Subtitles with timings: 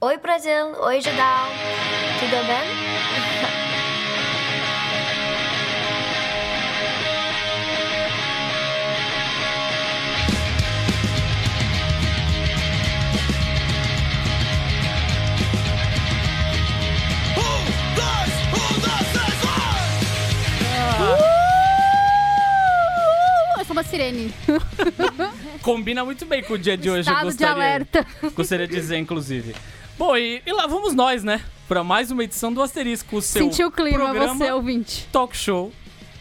[0.00, 1.48] Oi Brasil, oi Judal,
[2.20, 3.78] tudo bem?
[23.58, 24.32] Eu sou uma sirene.
[25.62, 28.06] Combina muito bem com o dia de hoje, eu Estado de gostaria, alerta.
[28.34, 29.54] gostaria de dizer, inclusive.
[29.98, 31.42] Bom, e, e lá vamos nós, né?
[31.66, 35.08] Pra mais uma edição do Asterisco, o seu Sentiu o clima, programa, você, ouvinte.
[35.12, 35.72] talk show,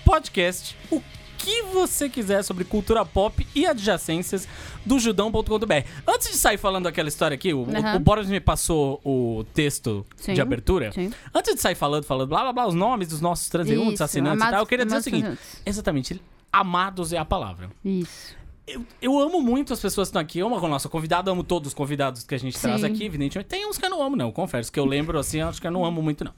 [0.04, 1.02] podcast, o
[1.38, 4.48] que você quiser sobre cultura pop e adjacências
[4.86, 5.88] do judão.com.br.
[6.06, 7.96] Antes de sair falando aquela história aqui, o, o- Aham.
[7.96, 10.92] o Boris me passou o texto Sim, de abertura.
[10.92, 11.12] sim.
[11.34, 14.40] Antes de sair falando, falando blá blá blá, os nomes dos nossos transeuntes, Isso, assinantes
[14.40, 16.22] e amados- tal, eu queria dizer o seguinte: exatamente,
[16.52, 17.70] amados é a palavra.
[17.86, 18.36] Isso.
[18.68, 20.40] Eu, eu amo muito as pessoas que estão aqui.
[20.40, 22.88] Eu amo a nossa convidada, amo todos os convidados que a gente traz Sim.
[22.88, 23.48] aqui, evidentemente.
[23.48, 24.70] Tem uns que eu não amo, não, confesso.
[24.70, 26.34] Que eu lembro assim, acho que eu não amo muito, não.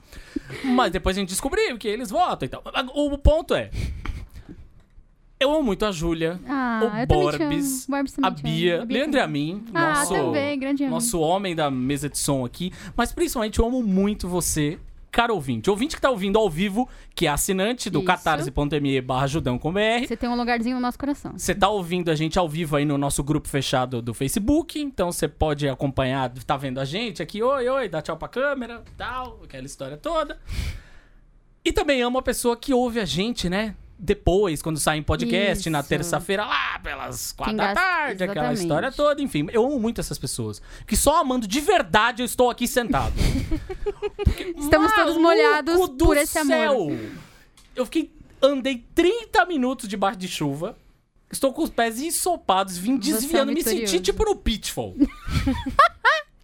[0.63, 2.61] Mas depois a gente descobriu que eles votam e tal.
[2.93, 3.71] O ponto é.
[5.39, 7.87] Eu amo muito a Júlia, Ah, o Borbs
[8.21, 8.29] a.
[8.29, 12.73] Bia, Leandro e a mim, Ah, nosso, também, nosso homem da mesa de som aqui.
[12.95, 14.77] Mas principalmente eu amo muito você,
[15.11, 15.69] caro ouvinte.
[15.69, 18.05] Ouvinte que tá ouvindo ao vivo, que é assinante do Isso.
[18.05, 19.27] catarse.me barra.
[19.27, 21.33] Você tem um lugarzinho no nosso coração.
[21.37, 25.11] Você tá ouvindo a gente ao vivo aí no nosso grupo fechado do Facebook, então
[25.11, 29.39] você pode acompanhar, tá vendo a gente aqui, oi, oi, dá tchau pra câmera, tal,
[29.43, 30.39] aquela história toda.
[31.63, 33.75] E também amo a pessoa que ouve a gente, né?
[34.01, 35.89] Depois, quando sai em podcast, na Isso.
[35.89, 38.61] terça-feira, lá pelas quatro da tarde, aquela exatamente.
[38.61, 39.47] história toda, enfim.
[39.51, 40.61] Eu amo muito essas pessoas.
[40.87, 43.13] Que só amando de verdade eu estou aqui sentado.
[44.23, 46.55] Porque, Estamos todos molhados do por esse amor.
[46.55, 46.99] céu!
[47.75, 48.09] Eu fiquei.
[48.41, 50.77] Andei 30 minutos debaixo de chuva.
[51.29, 53.87] Estou com os pés ensopados, vim é desviando, me vitorioso.
[53.91, 54.95] senti tipo no Pitfall.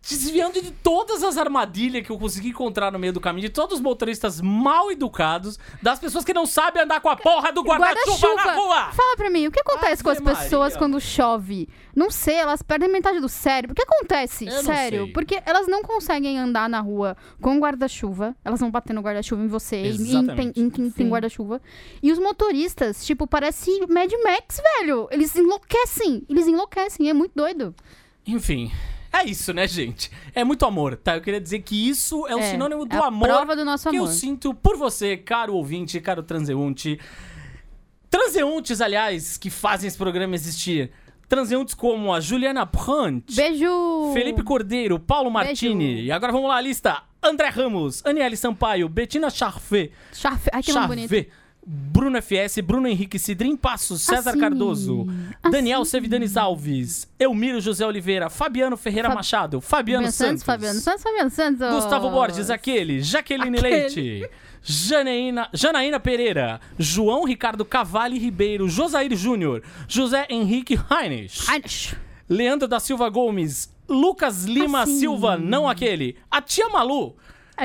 [0.08, 3.75] desviando de todas as armadilhas que eu consegui encontrar no meio do caminho, de todos
[3.78, 8.36] os motoristas mal educados, das pessoas que não sabem andar com a porra do guarda-chuva
[8.36, 8.91] na rua!
[8.91, 10.78] Fala pra mim, o que acontece com as Ave pessoas Maria.
[10.78, 11.68] quando chove?
[11.96, 13.72] Não sei, elas perdem metade do cérebro.
[13.72, 14.46] O que acontece?
[14.46, 15.12] Eu Sério.
[15.13, 18.35] Porque elas não conseguem andar na rua com guarda-chuva.
[18.44, 20.53] Elas vão bater no guarda-chuva em você em, Exatamente.
[20.53, 21.62] tem- em quem tem guarda-chuva.
[22.03, 25.08] E os motoristas, tipo, parece Mad Max, velho.
[25.09, 26.24] Eles enlouquecem.
[26.29, 27.09] Eles enlouquecem.
[27.09, 27.74] É muito doido.
[28.28, 28.72] Enfim,
[29.22, 30.09] é isso, né, gente?
[30.34, 31.16] É muito amor, tá?
[31.16, 33.64] Eu queria dizer que isso é o É, sinônimo do é a amor prova do
[33.66, 34.14] nosso que eu amor.
[34.14, 37.00] sinto por você, caro ouvinte, caro transeunte.
[38.09, 40.92] Transeuntes, aliás, que fazem esse programa existir.
[41.28, 44.12] Transeuntes como a Juliana Brandt, Beijo!
[44.14, 45.86] Felipe Cordeiro, Paulo Martini.
[45.96, 46.03] Beijo.
[46.08, 47.02] E agora vamos lá, a lista.
[47.22, 50.50] André Ramos, Aniele Sampaio, Betina Charfet, Charfe...
[50.53, 51.09] Ai, que nome bonito.
[51.66, 54.40] Bruno FS, Bruno Henrique Cidrim Passos, César Assim.
[54.40, 55.08] Cardoso,
[55.50, 55.92] Daniel Assim.
[55.92, 61.30] Sevidanes Alves, Elmiro José Oliveira, Fabiano Ferreira Fa- Machado, Fabiano Fabiano Santos, Fabiano Santos, Fabiano
[61.31, 61.74] Santos.
[61.74, 63.76] Gustavo Borges, aquele, Jaqueline Aquele.
[63.76, 64.30] Leite,
[64.62, 71.96] Janaína, Janaína Pereira, João Ricardo Cavalli Ribeiro, Josair Júnior, José Henrique Heinrich, Heinrich.
[72.30, 75.00] Leandro da Silva Gomes, Lucas Lima Assim.
[75.00, 77.16] Silva, não aquele, a tia Malu,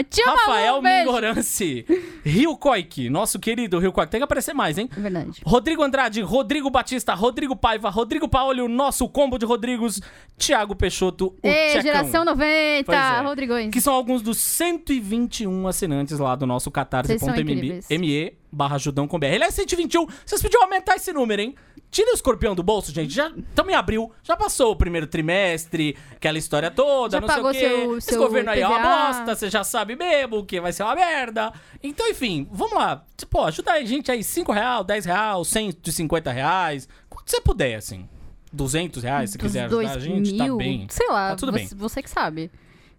[0.08, 1.04] tia Rafael Malu, beijo.
[1.06, 1.86] Mingorance,
[2.24, 4.88] Rio Coic, nosso querido Rio Coic, tem que aparecer mais, hein?
[4.96, 5.40] É verdade.
[5.44, 10.00] Rodrigo Andrade, Rodrigo Batista, Rodrigo Paiva, Rodrigo Paoli, o nosso combo de Rodrigos,
[10.38, 11.82] Thiago Peixoto, o Ei, Tchecão.
[11.82, 13.20] geração 90, Pois é.
[13.20, 13.70] Rodrigões.
[13.70, 19.27] Que são alguns dos 121 assinantes lá do nosso Vocês catarse.me barra Judão com BR.
[19.27, 20.06] Ele é 121.
[20.25, 21.55] Vocês podiam aumentar esse número, hein?
[21.91, 23.12] Tira o escorpião do bolso, gente.
[23.12, 24.12] Já estamos em abril.
[24.22, 27.59] Já passou o primeiro trimestre, aquela história toda, Já não sei o quê.
[27.59, 30.83] seu- Esse seu governo aí é uma bosta, você já sabe mesmo que vai ser
[30.84, 31.53] uma merda.
[31.83, 33.05] Então, enfim, vamos lá.
[33.28, 36.88] Pô, ajuda a gente aí, 5 real, 10 real, 150 reais.
[37.09, 38.09] Quanto você puder, assim.
[38.53, 40.87] 200 reais, se Dos quiser ajudar a gente, tá mil, bem.
[40.91, 41.69] Sei lá, Tá tudo você, bem.
[41.77, 42.50] você que sabe.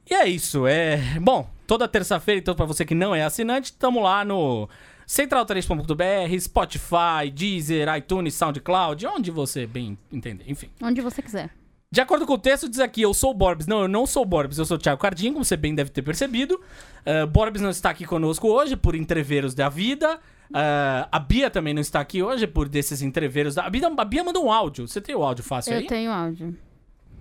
[0.10, 0.98] E é isso, é...
[1.22, 4.68] Bom, toda terça-feira, então, pra você que não é assinante, tamo lá no
[5.12, 10.70] central3.br, Spotify, Deezer, iTunes, SoundCloud, onde você bem entender, enfim.
[10.82, 11.50] Onde você quiser.
[11.92, 13.68] De acordo com o texto, diz aqui, eu sou o Borbs.
[13.68, 15.90] Não, eu não sou o Borbs, eu sou o Thiago Cardinho, como você bem deve
[15.90, 16.62] ter percebido.
[17.06, 20.16] Uh, Borbs não está aqui conosco hoje, por entreveros da vida.
[20.50, 23.66] Uh, a Bia também não está aqui hoje, por desses entreveros da...
[23.66, 25.88] A Bia, a Bia mandou um áudio, você tem o áudio fácil Eu aí?
[25.88, 26.58] tenho áudio.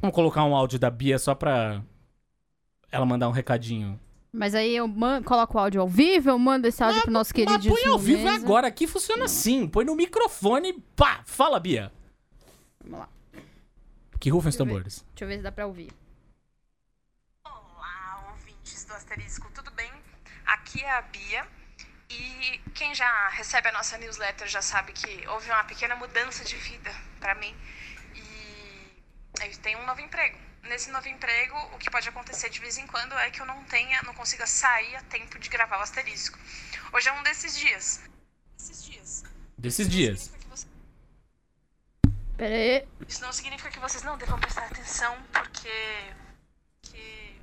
[0.01, 1.83] Vamos colocar um áudio da Bia só pra
[2.93, 3.99] ela mandar um recadinho.
[4.33, 7.35] Mas aí eu man- coloco o áudio ao vivo, eu mando esse áudio pro nosso
[7.35, 9.67] querido Mas põe ao vivo agora, aqui funciona assim.
[9.67, 11.93] Põe no microfone, pá, fala, Bia.
[12.85, 13.09] Vamos lá.
[14.21, 15.05] Que rufem os tambores.
[15.15, 15.91] Deixa eu ver se dá pra ouvir.
[17.45, 19.91] Olá, ouvintes do Asterisco, tudo bem?
[20.47, 21.47] Aqui é a Bia
[22.11, 26.55] e quem já recebe a nossa newsletter já sabe que houve uma pequena mudança de
[26.57, 27.55] vida para mim
[28.15, 30.39] e eu tenho um novo emprego.
[30.63, 33.63] Nesse novo emprego, o que pode acontecer de vez em quando é que eu não
[33.65, 36.39] tenha, não consiga sair a tempo de gravar o asterisco.
[36.93, 38.01] Hoje é um desses dias.
[38.59, 39.25] Esses dias.
[39.59, 40.33] Desses dias.
[40.49, 40.67] Você-
[42.37, 42.89] Pera aí.
[43.09, 45.69] Isso não significa que vocês não devam prestar atenção, porque.
[46.83, 47.37] que.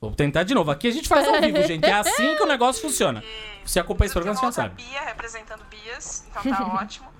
[0.00, 0.70] Vou tentar de novo.
[0.70, 1.84] Aqui a gente faz ao vivo, gente.
[1.86, 3.22] É assim que o negócio funciona.
[3.64, 4.82] Você acompanha esse programa, você já sabe.
[4.82, 7.13] Bia representando Bias, então tá ótimo.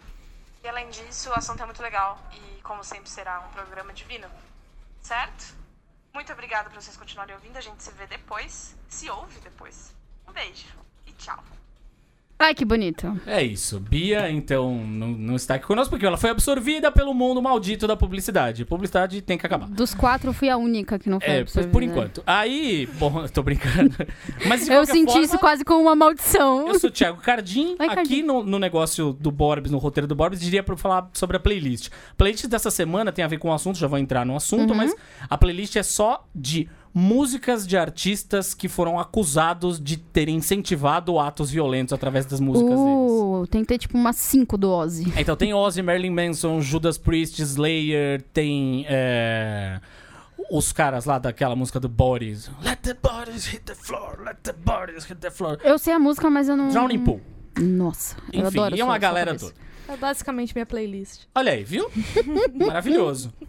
[0.64, 4.26] E além disso, o assunto é muito legal e, como sempre, será um programa divino.
[5.02, 5.55] Certo?
[6.14, 7.58] Muito obrigada por vocês continuarem ouvindo.
[7.58, 8.75] A gente se vê depois.
[8.88, 9.94] Se ouve depois.
[10.26, 10.66] Um beijo
[11.05, 11.44] e tchau.
[12.37, 13.19] Ai, que bonito.
[13.27, 13.79] É isso.
[13.79, 17.97] Bia, então, não, não está aqui conosco porque ela foi absorvida pelo mundo maldito da
[17.97, 18.65] publicidade.
[18.65, 19.69] Publicidade tem que acabar.
[19.69, 21.73] Dos quatro, eu fui a única que não foi É, por, absorvida.
[21.73, 22.23] por enquanto.
[22.27, 23.95] Aí, bom, tô brincando.
[24.47, 26.67] Mas Eu senti forma, isso quase como uma maldição.
[26.69, 27.77] Eu sou o Thiago Cardim.
[27.79, 28.23] Oi, aqui Cardim.
[28.23, 31.89] no, no negócio do Borbs, no roteiro do Borbs, diria pra falar sobre a playlist.
[32.11, 34.71] A playlist dessa semana tem a ver com o assunto, já vou entrar no assunto,
[34.71, 34.77] Uhum.
[34.77, 34.95] mas
[35.31, 41.50] a playlist é só de músicas de artistas que foram acusados de terem incentivado atos
[41.50, 43.11] violentos através das músicas deles.
[43.11, 45.12] Uh, tem que ter tipo umas cinco do Ozzy.
[45.17, 49.81] Então tem Ozzy, Marilyn Manson, Judas Priest, Slayer, tem é,
[50.49, 52.49] os caras lá daquela música do Bodies.
[52.62, 55.58] Let the bodies hit the floor, let the bodies hit the floor.
[55.64, 56.69] Eu sei a música, mas eu não.
[56.69, 57.20] Drowning Pool.
[57.58, 59.52] Nossa, eu Enfim, adoro e é uma galera toda.
[59.88, 61.25] É basicamente minha playlist.
[61.35, 61.90] Olha aí, viu?
[62.55, 63.32] Maravilhoso.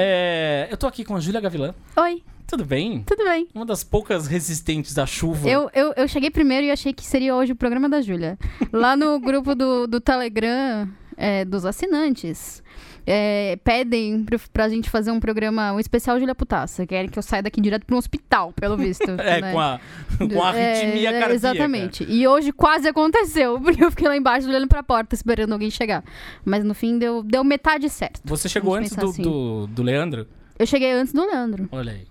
[0.00, 1.74] É, eu tô aqui com a Júlia Gavilã.
[1.96, 3.02] Oi, Tudo bem?
[3.06, 3.46] tudo bem?
[3.54, 5.46] Uma das poucas resistentes à chuva.
[5.46, 8.38] Eu, eu, eu cheguei primeiro e achei que seria hoje o programa da Júlia.
[8.72, 12.62] Lá no grupo do, do Telegram é, dos assinantes,
[13.06, 16.86] é, pedem pra, pra gente fazer um programa, um especial Júlia Putaça.
[16.86, 19.04] Querem que eu saia daqui direto pra um hospital, pelo visto.
[19.20, 19.52] É, né?
[19.52, 19.80] com a,
[20.18, 21.34] com a É, arritmia é, cardíaca.
[21.34, 22.06] Exatamente.
[22.08, 26.02] E hoje quase aconteceu, porque eu fiquei lá embaixo olhando pra porta, esperando alguém chegar.
[26.46, 28.20] Mas no fim deu, deu metade certo.
[28.24, 29.22] Você chegou antes do, assim.
[29.22, 30.26] do, do Leandro?
[30.58, 31.68] Eu cheguei antes do Leandro.
[31.70, 32.06] Olha aí.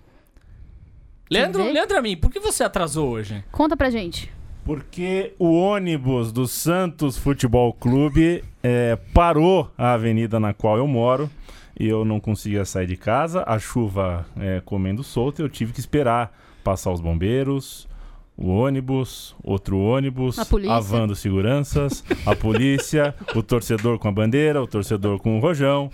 [1.30, 1.72] Leandro, vê?
[1.72, 3.44] Leandro Amin, por que você atrasou hoje?
[3.52, 4.30] Conta pra gente.
[4.64, 11.30] Porque o ônibus do Santos Futebol Clube é, parou a avenida na qual eu moro
[11.78, 13.44] e eu não conseguia sair de casa.
[13.46, 17.88] A chuva é, comendo solta, eu tive que esperar passar os bombeiros,
[18.36, 20.80] o ônibus, outro ônibus, A polícia.
[20.80, 25.90] van dos seguranças, a polícia, o torcedor com a bandeira, o torcedor com o rojão,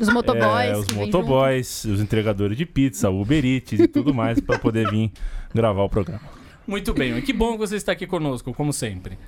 [0.00, 0.68] Os motoboys.
[0.68, 5.12] é, os motoboys, os entregadores de pizza, Uber Eats e tudo mais para poder vir
[5.54, 6.22] gravar o programa.
[6.66, 9.18] Muito bem, que bom que você está aqui conosco, como sempre.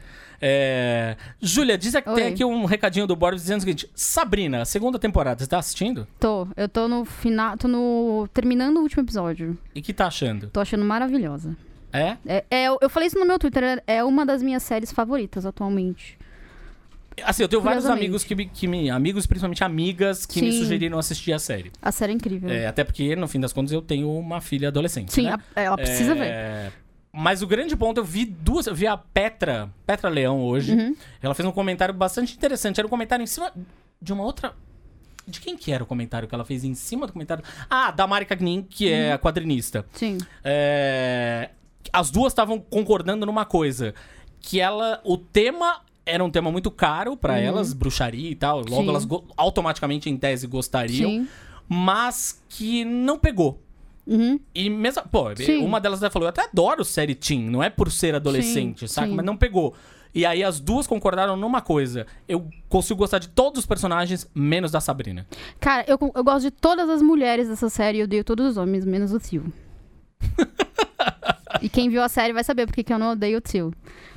[0.41, 1.17] É...
[1.41, 5.39] Júlia, diz aqui, tem aqui um recadinho do Borbs dizendo o seguinte: Sabrina, segunda temporada,
[5.39, 6.07] você tá assistindo?
[6.19, 6.49] Tô.
[6.57, 7.57] Eu tô no final.
[7.57, 8.29] Tô no.
[8.35, 9.57] terminando o último episódio.
[9.73, 10.49] E que tá achando?
[10.49, 11.57] Tô achando maravilhosa.
[11.93, 12.17] É?
[12.27, 16.19] É, é, eu falei isso no meu Twitter, é uma das minhas séries favoritas atualmente.
[17.25, 18.91] Assim, eu tenho vários amigos que me, que me.
[18.91, 20.59] Amigos, principalmente amigas, que me Sim.
[20.59, 21.71] sugeriram assistir a série.
[21.81, 22.51] A série é incrível.
[22.51, 25.13] É, até porque, no fim das contas, eu tenho uma filha adolescente.
[25.13, 25.37] Sim, né?
[25.57, 26.27] a- ela precisa ver.
[26.27, 26.73] É,
[27.13, 28.67] Mas o grande ponto, eu vi duas.
[28.67, 30.73] Eu vi a Petra, Petra Leão hoje.
[30.75, 30.97] Uhum.
[31.21, 32.79] Ela fez um comentário bastante interessante.
[32.81, 33.53] Era um comentário em cima
[34.01, 34.55] de uma outra.
[35.29, 37.45] De quem que era o comentário que ela fez em cima do comentário?
[37.71, 38.93] Ah, da Marika Gnin, que Uhum.
[38.93, 39.85] é a quadrinista.
[39.93, 40.19] Sim.
[40.43, 41.51] É,
[41.93, 43.95] As duas estavam concordando numa coisa.
[44.41, 45.01] Que ela.
[45.05, 48.59] O tema era um tema muito caro pra elas, bruxaria e tal.
[48.59, 48.83] Logo Uhum.
[48.83, 48.89] Sim.
[48.89, 51.11] elas automaticamente, em tese, gostariam.
[51.11, 51.29] Sim.
[51.69, 53.61] Mas que não pegou.
[54.07, 54.39] Uhum.
[54.55, 55.03] E mesmo.
[55.11, 55.59] Pô, Sim.
[55.59, 59.13] uma delas até falou: eu até adoro série Teen, não é por ser adolescente, saca?
[59.13, 59.75] Mas não pegou.
[60.15, 64.71] E aí as duas concordaram numa coisa: eu consigo gostar de todos os personagens, menos
[64.73, 65.27] da Sabrina.
[65.61, 68.57] Cara, eu, eu gosto de todas as mulheres dessa série e eu odeio todos os
[68.57, 69.53] homens, menos o Tio.
[71.61, 73.73] e quem viu a série vai saber porque que eu não odeio o Tio.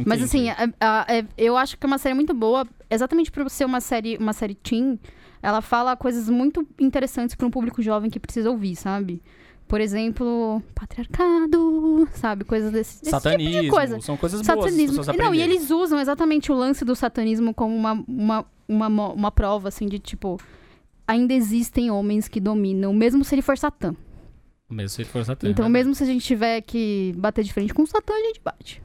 [0.06, 0.50] Mas Entendi.
[0.50, 3.66] assim, a- a- é- eu acho que é uma série muito boa, exatamente por ser
[3.66, 5.00] uma série, uma série teen,
[5.42, 9.22] ela fala coisas muito interessantes para um público jovem que precisa ouvir, sabe?
[9.68, 12.44] Por exemplo, patriarcado, sabe?
[12.44, 14.00] Coisas desse, desse Satanismo, tipo de coisa.
[14.02, 14.50] são coisas boas.
[14.50, 14.98] as Satanismo.
[15.00, 19.32] pessoas Não, e eles usam exatamente o lance do satanismo como uma, uma, uma, uma
[19.32, 20.40] prova, assim, de tipo.
[21.08, 23.96] Ainda existem homens que dominam, mesmo se ele for Satã.
[24.70, 25.54] Mesmo se for satânico.
[25.54, 25.72] então, né?
[25.72, 28.82] mesmo se a gente tiver que bater de frente com o Satã, a gente bate.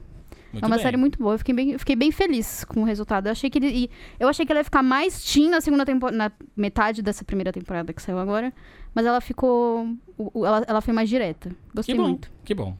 [0.53, 0.83] Muito é uma bem.
[0.83, 1.35] série muito boa.
[1.35, 3.27] Eu fiquei bem, fiquei bem feliz com o resultado.
[3.27, 3.67] Eu achei que ele.
[3.67, 6.17] e eu achei que ela ia ficar mais teen na segunda temporada.
[6.17, 8.53] Na metade dessa primeira temporada que saiu agora.
[8.93, 9.87] Mas ela ficou.
[10.35, 11.49] Ela, ela foi mais direta.
[11.49, 12.29] Que Gostei bom, muito.
[12.43, 12.75] que bom.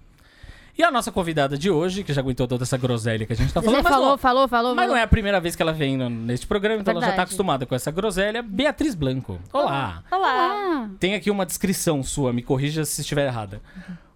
[0.78, 3.54] E a nossa convidada de hoje, que já aguentou toda essa groselha que a gente
[3.54, 4.92] tá falando, Você mas, falou, não, falou, falou, mas falou.
[4.96, 7.12] não é a primeira vez que ela vem no- neste programa, então ela já tá
[7.12, 7.28] Verdade.
[7.28, 8.42] acostumada com essa groselha.
[8.42, 9.40] Beatriz Blanco.
[9.52, 10.04] Olá.
[10.10, 10.30] Olá!
[10.30, 13.62] Ah, Tem aqui uma descrição sua, me corrija se estiver errada.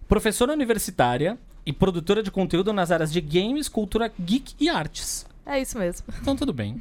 [0.08, 5.26] Professora universitária e produtora de conteúdo nas áreas de games, cultura geek e artes.
[5.44, 6.06] É isso mesmo.
[6.20, 6.80] Então tudo bem.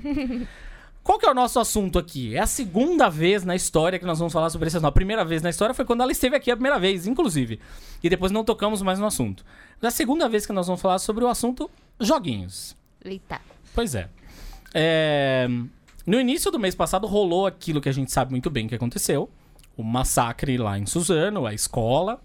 [1.03, 2.35] Qual que é o nosso assunto aqui?
[2.35, 4.87] É a segunda vez na história que nós vamos falar sobre esse assunto.
[4.87, 7.59] A primeira vez na história foi quando ela esteve aqui a primeira vez, inclusive.
[8.03, 9.45] E depois não tocamos mais no assunto.
[9.81, 12.75] Mas a segunda vez que nós vamos falar sobre o assunto joguinhos.
[13.03, 13.39] Eita.
[13.73, 14.09] Pois é.
[14.73, 15.47] É,
[16.05, 19.29] No início do mês passado rolou aquilo que a gente sabe muito bem que aconteceu.
[19.77, 22.21] O massacre lá em Suzano, a escola.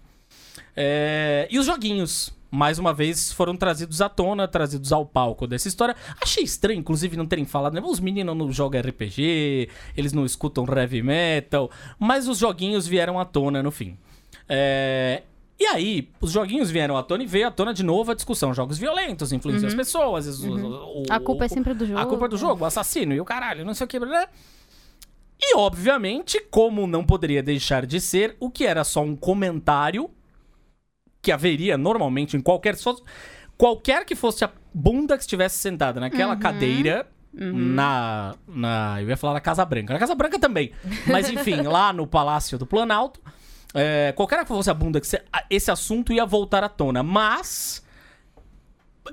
[0.75, 5.67] É, E os joguinhos, mais uma vez, foram trazidos à tona, trazidos ao palco dessa
[5.67, 5.95] história.
[6.21, 7.73] Achei estranho, inclusive, não terem falado.
[7.73, 7.81] Né?
[7.83, 13.25] Os meninos não jogam RPG, eles não escutam heavy metal, mas os joguinhos vieram à
[13.25, 13.97] tona no fim.
[14.47, 15.23] É,
[15.61, 18.51] E aí, os joguinhos vieram à tona e veio à tona de novo a discussão.
[18.51, 20.25] Jogos violentos, influenciam as pessoas.
[20.25, 21.99] os- o- A culpa é o- sempre do jogo.
[21.99, 23.99] a culpa é do jogo, o assassino e o caralho, não sei o que.
[23.99, 24.27] blá.
[25.39, 30.09] E, obviamente, como não poderia deixar de ser, o que era só um comentário
[31.21, 32.75] que haveria normalmente em qualquer.
[32.75, 32.95] só-
[33.55, 37.07] qualquer que fosse a bunda que estivesse sentada naquela cadeira.
[37.33, 39.01] Na, na.
[39.01, 39.93] Eu ia falar na Casa Branca.
[39.93, 40.71] Na Casa Branca também.
[41.07, 43.21] Mas enfim, lá no Palácio do Planalto.
[43.73, 45.07] É, qualquer que fosse a bunda que
[45.49, 47.01] esse assunto ia voltar à tona.
[47.03, 47.83] Mas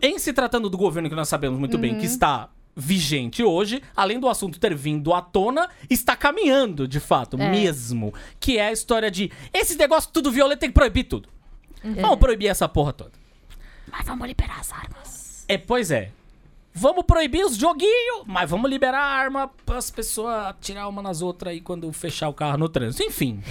[0.02, 4.20] em se tratando do governo que nós sabemos muito bem que está vigente hoje, além
[4.20, 7.50] do assunto ter vindo à tona, está caminhando, de fato, É.
[7.50, 8.14] mesmo.
[8.38, 11.28] Que é a história de esse negócio tudo violento tem que proibir tudo.
[11.82, 13.12] Vamos proibir essa porra toda.
[13.90, 15.44] Mas vamos liberar as armas.
[15.48, 16.10] É, pois é.
[16.74, 21.22] Vamos proibir os joguinhos, mas vamos liberar a arma para as pessoas atirar uma nas
[21.22, 23.02] outras aí quando fechar o carro no trânsito.
[23.02, 23.42] Enfim.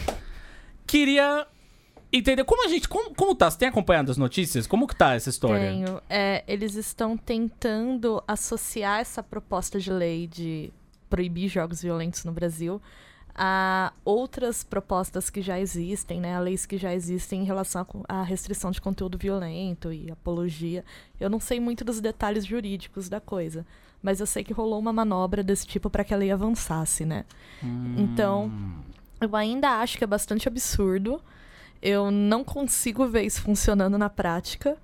[0.87, 1.45] Queria
[2.11, 2.87] entender como a gente.
[2.87, 3.51] Como, como tá?
[3.51, 4.65] Você tem acompanhado as notícias?
[4.65, 5.69] Como que tá essa história?
[5.69, 6.01] Tenho.
[6.09, 10.71] É, eles estão tentando associar essa proposta de lei de
[11.09, 12.81] proibir jogos violentos no Brasil
[13.37, 16.35] a outras propostas que já existem, né?
[16.35, 20.83] A leis que já existem em relação à restrição de conteúdo violento e apologia.
[21.19, 23.63] Eu não sei muito dos detalhes jurídicos da coisa,
[24.01, 27.25] mas eu sei que rolou uma manobra desse tipo para que a lei avançasse, né?
[27.95, 28.51] Então,
[29.21, 31.21] eu ainda acho que é bastante absurdo.
[31.81, 34.75] Eu não consigo ver isso funcionando na prática,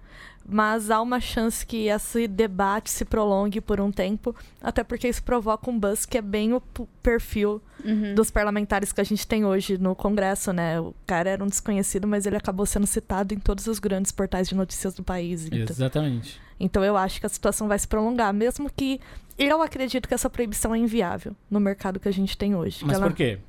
[0.46, 5.24] mas há uma chance que esse debate se prolongue por um tempo, até porque isso
[5.24, 6.62] provoca um buzz que é bem o
[7.02, 8.14] perfil Uhum.
[8.16, 10.80] dos parlamentares que a gente tem hoje no Congresso, né?
[10.80, 14.48] O cara era um desconhecido, mas ele acabou sendo citado em todos os grandes portais
[14.48, 15.46] de notícias do país.
[15.48, 16.40] Então, Exatamente.
[16.60, 19.02] então eu acho que a situação vai se prolongar, mesmo que
[19.38, 22.86] eu acredito que essa proibição é inviável no mercado que a gente tem hoje.
[22.86, 23.40] Mas ela- por quê?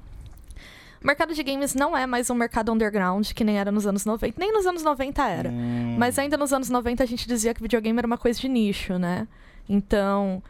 [1.04, 4.06] O mercado de games não é mais um mercado underground que nem era nos anos
[4.06, 4.40] 90.
[4.40, 5.50] Nem nos anos 90 era.
[5.50, 5.96] Hum.
[5.98, 8.98] Mas ainda nos anos 90 a gente dizia que videogame era uma coisa de nicho,
[8.98, 9.28] né?
[9.68, 10.42] Então,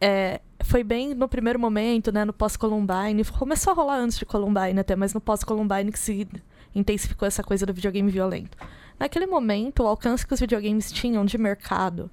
[0.00, 2.24] é, foi bem no primeiro momento, né?
[2.24, 3.22] No pós-Columbine.
[3.38, 6.26] Começou a rolar antes de Columbine até, mas no pós-Columbine que se
[6.74, 8.56] intensificou essa coisa do videogame violento.
[8.98, 12.10] Naquele momento, o alcance que os videogames tinham de mercado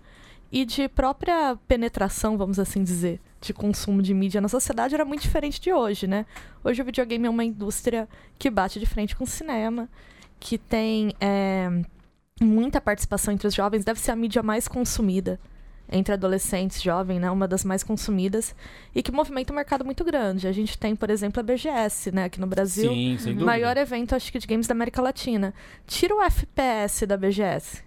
[0.51, 5.21] e de própria penetração, vamos assim dizer, de consumo de mídia na sociedade era muito
[5.21, 6.25] diferente de hoje, né?
[6.63, 9.89] Hoje o videogame é uma indústria que bate de frente com o cinema,
[10.39, 11.69] que tem é,
[12.41, 15.39] muita participação entre os jovens, deve ser a mídia mais consumida
[15.89, 17.31] entre adolescentes, jovens, né?
[17.31, 18.53] Uma das mais consumidas
[18.93, 20.47] e que movimenta um mercado muito grande.
[20.47, 22.25] A gente tem, por exemplo, a BGS, né?
[22.25, 22.91] Aqui no Brasil.
[22.91, 23.45] Sim, sem dúvida.
[23.45, 25.53] Maior evento, acho que, de games da América Latina.
[25.85, 27.86] Tira o FPS da BGS.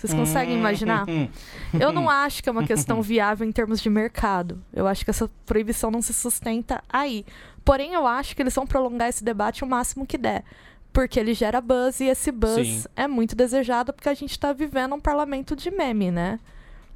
[0.00, 1.04] Vocês conseguem Hum, imaginar?
[1.06, 1.28] hum,
[1.74, 1.78] hum.
[1.78, 4.58] Eu não acho que é uma questão viável em termos de mercado.
[4.72, 7.26] Eu acho que essa proibição não se sustenta aí.
[7.62, 10.42] Porém, eu acho que eles vão prolongar esse debate o máximo que der.
[10.90, 12.84] Porque ele gera buzz e esse buzz Sim.
[12.96, 16.40] é muito desejado porque a gente está vivendo um parlamento de meme, né?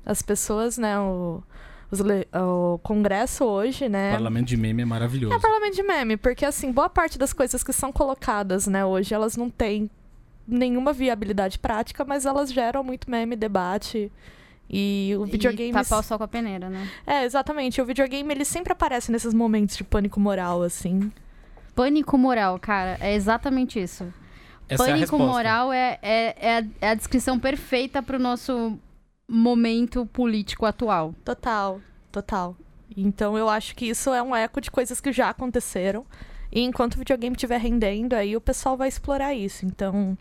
[0.06, 0.99] As pessoas, né?
[0.99, 1.42] O,
[1.90, 4.12] os o Congresso hoje, né?
[4.12, 5.34] Parlamento de meme é maravilhoso.
[5.34, 9.14] É parlamento de meme, porque assim, boa parte das coisas que são colocadas, né, hoje,
[9.14, 9.88] elas não têm
[10.47, 14.11] nenhuma viabilidade prática, mas elas geram muito meme, debate.
[14.69, 15.71] E o videogame.
[15.71, 16.89] E tapar o sol com a peneira, né?
[17.07, 17.81] É, exatamente.
[17.81, 21.13] O videogame ele sempre aparece nesses momentos de pânico moral, assim.
[21.75, 22.97] Pânico moral, cara.
[23.01, 24.13] É exatamente isso.
[24.69, 25.27] Essa é a Pânico resposta.
[25.27, 28.79] moral é, é, é, a, é a descrição perfeita pro nosso
[29.29, 31.15] momento político atual.
[31.25, 32.57] Total, total.
[32.97, 36.07] Então eu acho que isso é um eco de coisas que já aconteceram.
[36.51, 39.67] E enquanto o videogame estiver rendendo, aí o pessoal vai explorar isso.
[39.67, 40.17] Então.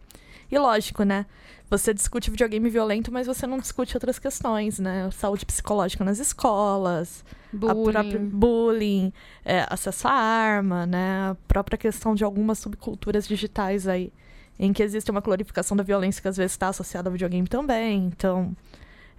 [0.52, 1.26] E lógico, né?
[1.70, 5.10] Você discute videogame violento, mas você não discute outras questões, né?
[5.12, 8.30] Saúde psicológica nas escolas, Bullying.
[8.30, 11.32] bullying, é, acesso à arma, né?
[11.32, 14.14] A própria questão de algumas subculturas digitais aí,
[14.60, 18.06] em que existe uma glorificação da violência que às vezes está associada ao videogame também.
[18.06, 18.56] Então,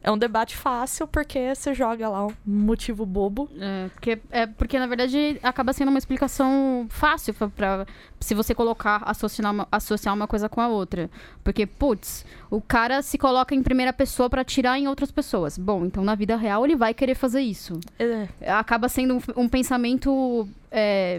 [0.04, 3.48] É um debate fácil porque você joga lá um motivo bobo.
[3.58, 7.86] É, porque, é porque, na verdade, acaba sendo uma explicação fácil pra-
[8.20, 11.10] se você colocar, associar uma, associar uma coisa com a outra.
[11.42, 15.56] Porque, putz, o cara se coloca em primeira pessoa pra atirar em outras pessoas.
[15.56, 17.80] Bom, então na vida real ele vai querer fazer isso.
[17.98, 21.18] É, Acaba sendo um, um pensamento é,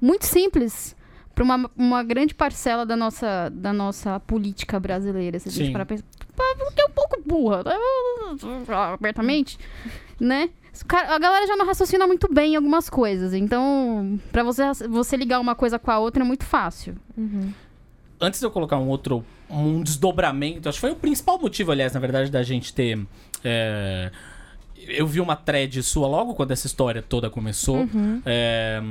[0.00, 0.96] muito simples
[1.40, 5.72] pra uma, uma grande parcela da nossa, da nossa política brasileira, se a gente Sim.
[5.72, 6.06] parar pra pensar.
[6.58, 7.72] Porque é um pouco burra, né?
[8.92, 9.58] abertamente,
[10.18, 10.50] né?
[10.88, 15.40] A galera já não raciocina muito bem em algumas coisas, então pra você, você ligar
[15.40, 16.94] uma coisa com a outra é muito fácil.
[18.20, 21.94] Antes de eu colocar um outro, um desdobramento, acho que foi o principal motivo, aliás,
[21.94, 22.98] na verdade, da gente ter.
[23.42, 24.10] é,
[24.76, 27.88] eu vi uma thread sua logo quando essa história toda começou.
[28.26, 28.82] É,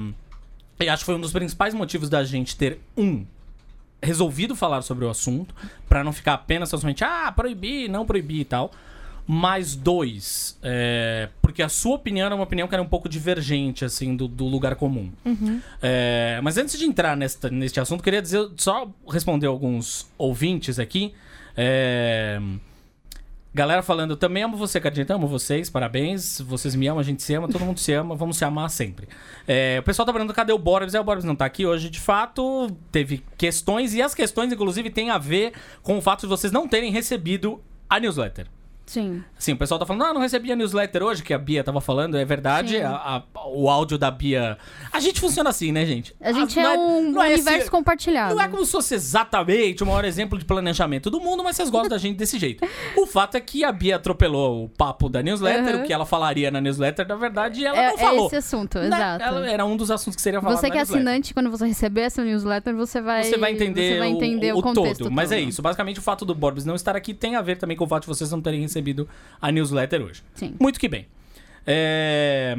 [0.79, 3.25] e acho que foi um dos principais motivos da gente ter, um,
[4.01, 5.53] resolvido falar sobre o assunto,
[5.87, 8.71] pra não ficar apenas somente, ah, proibir, não proibir e tal.
[9.27, 13.85] Mais dois, é, porque a sua opinião era uma opinião que era um pouco divergente,
[13.85, 15.11] assim, do, do lugar comum.
[15.83, 21.13] É, mas antes de entrar nesta, neste assunto, queria dizer, só responder alguns ouvintes aqui.
[21.55, 22.41] É,
[23.53, 26.39] galera falando, também amo você, Cadinha, amo vocês, parabéns.
[26.41, 29.07] Vocês me amam, a gente se ama, todo mundo se ama, vamos se amar sempre.
[29.47, 30.93] É, o pessoal tá perguntando cadê o Borbs?
[30.93, 34.89] É, o Borbs não tá aqui hoje, de fato, teve questões, e as questões, inclusive,
[34.89, 38.47] têm a ver com o fato de vocês não terem recebido a newsletter.
[38.89, 39.23] Sim.
[39.37, 41.79] Sim, o pessoal tá falando, não, não recebi a newsletter hoje, que a Bia tava
[41.79, 42.81] falando, é verdade.
[42.81, 44.57] A- a- o áudio da Bia.
[44.91, 46.15] A gente funciona assim, né, gente?
[46.19, 48.33] A gente Ah, é não um é universo esse- compartilhado.
[48.33, 51.69] Não é como se fosse exatamente o maior exemplo de planejamento do mundo, mas vocês
[51.69, 52.67] gostam da gente desse jeito.
[52.97, 55.83] O fato é que a Bia atropelou o papo da newsletter, Uhum.
[55.83, 58.23] o que ela falaria na newsletter, na verdade, ela é, não falou.
[58.23, 58.87] é esse assunto, Né?
[58.87, 59.23] exato.
[59.23, 62.01] Ela era um dos assuntos que seria falado Você que é assinante, quando você receber
[62.01, 65.11] essa newsletter, você vai, Você vai entender, você vai entender o, o, o contexto todo.
[65.11, 65.47] Mas é todo.
[65.49, 65.61] isso.
[65.61, 68.01] Basicamente, o fato do Borbs não estar aqui tem a ver também com o fato
[68.01, 68.78] de vocês não terem recebido
[69.41, 70.23] a newsletter hoje.
[70.33, 70.55] Sim.
[70.59, 71.07] Muito que bem.
[71.65, 72.55] É...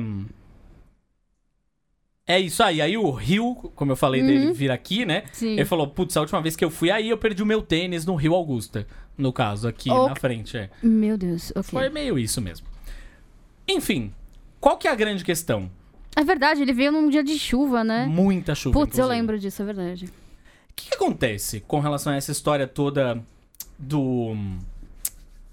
[2.27, 2.81] É isso aí.
[2.81, 5.23] Aí o Rio, como eu falei dele vir aqui, né?
[5.23, 5.29] Uhum.
[5.33, 5.53] Sim.
[5.55, 8.07] Ele falou, putz, a última vez que eu fui aí, eu perdi o meu tênis
[8.07, 8.87] no Rio Augusta.
[9.19, 10.57] No caso, aqui na frente.
[10.57, 10.71] É.
[10.81, 11.65] Meu Deus, ok.
[11.65, 12.67] Foi meio isso mesmo.
[13.67, 14.13] Enfim,
[14.61, 15.69] qual que é a grande questão?
[16.17, 18.07] É verdade, ele veio num dia de chuva, né?
[18.07, 18.79] Muita chuva.
[18.79, 19.21] Putz, eu inclusive.
[19.21, 20.05] lembro disso, é verdade.
[20.07, 23.21] O que, que acontece com relação a essa história toda
[23.79, 24.37] do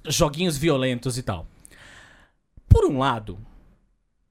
[0.07, 1.47] joguinhos violentos e tal?
[2.69, 3.37] Por um lado,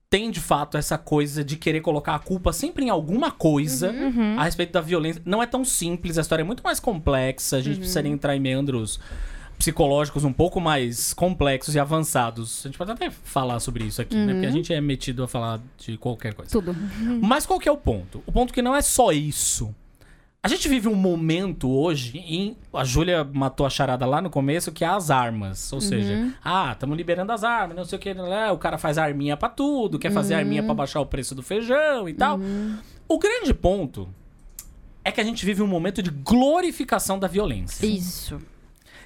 [0.09, 4.39] tem de fato essa coisa de querer colocar a culpa sempre em alguma coisa Uhum.
[4.39, 5.21] a respeito da violência.
[5.25, 8.41] Não é tão simples, a história é muito mais complexa, a gente precisaria entrar em
[8.41, 9.01] meandros
[9.59, 12.61] psicológicos um pouco mais complexos e avançados.
[12.65, 14.35] A gente pode até falar sobre isso aqui, né?
[14.35, 16.51] Porque a gente é metido a falar de qualquer coisa.
[16.53, 16.77] Tudo.
[17.23, 18.23] Mas qual que é o ponto?
[18.27, 19.75] O ponto que não é só isso.
[20.47, 22.57] A gente vive um momento hoje em.
[22.73, 25.73] A Júlia matou a charada lá no começo, que é as armas.
[25.73, 28.15] Ou seja, ah, estamos liberando as armas, não sei o que.
[28.15, 28.53] né?
[28.53, 32.09] O cara faz arminha pra tudo, quer fazer arminha pra baixar o preço do feijão
[32.09, 32.39] e tal.
[33.09, 34.09] O grande ponto
[35.05, 37.85] é que a gente vive um momento de glorificação da violência.
[37.85, 38.41] Isso.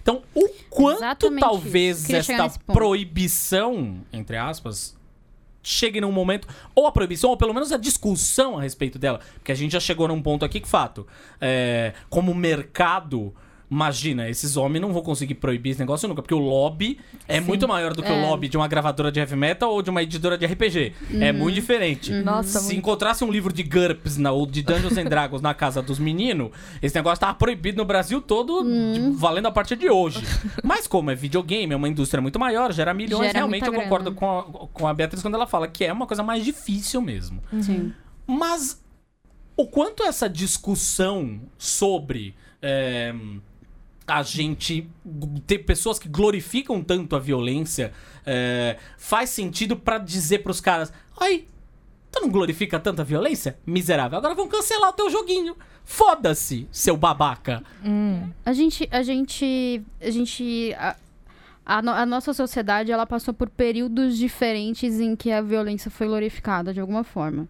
[0.02, 1.00] Então, o quanto
[1.38, 4.94] talvez esta proibição, entre aspas,
[5.62, 9.20] chegue num momento, ou a proibição, ou pelo menos a discussão a respeito dela.
[9.34, 11.06] Porque a gente já chegou num ponto aqui que, fato,
[11.40, 13.34] é, como mercado.
[13.70, 17.68] Imagina, esses homens não vão conseguir proibir esse negócio nunca, porque o lobby é muito
[17.68, 18.26] maior do que o É.
[18.28, 20.92] lobby de uma gravadora de heavy metal ou de uma editora de RPG.
[21.20, 22.12] É muito diferente.
[22.12, 22.78] Nossa, Se muito.
[22.78, 26.50] encontrasse um livro de GURPS na, ou de Dungeons and Dragons na casa dos meninos,
[26.82, 30.18] esse negócio tava proibido no Brasil todo, tipo, valendo a partir de hoje.
[30.64, 34.12] Mas como é videogame, é uma indústria muito maior, gera milhões, Gera realmente eu concordo
[34.12, 37.40] com a, com a Beatriz quando ela fala que é uma coisa mais difícil mesmo.
[37.60, 37.92] Sim.
[38.26, 38.82] Mas
[39.56, 43.14] o quanto essa discussão sobre é,
[44.06, 44.88] a gente
[45.46, 47.92] ter pessoas que glorificam tanto a violência
[48.26, 51.44] é, faz sentido pra dizer pros caras: ai,
[52.10, 53.56] tu não glorifica tanto a violência?
[53.66, 54.18] Miserável.
[54.18, 55.56] Agora vão cancelar o teu joguinho.
[55.84, 57.62] Foda-se, seu babaca.
[58.44, 60.96] A gente, a gente, a gente, a,
[61.66, 66.06] a no- a nossa sociedade, ela passou por períodos diferentes em que a violência foi
[66.06, 67.48] glorificada de alguma forma.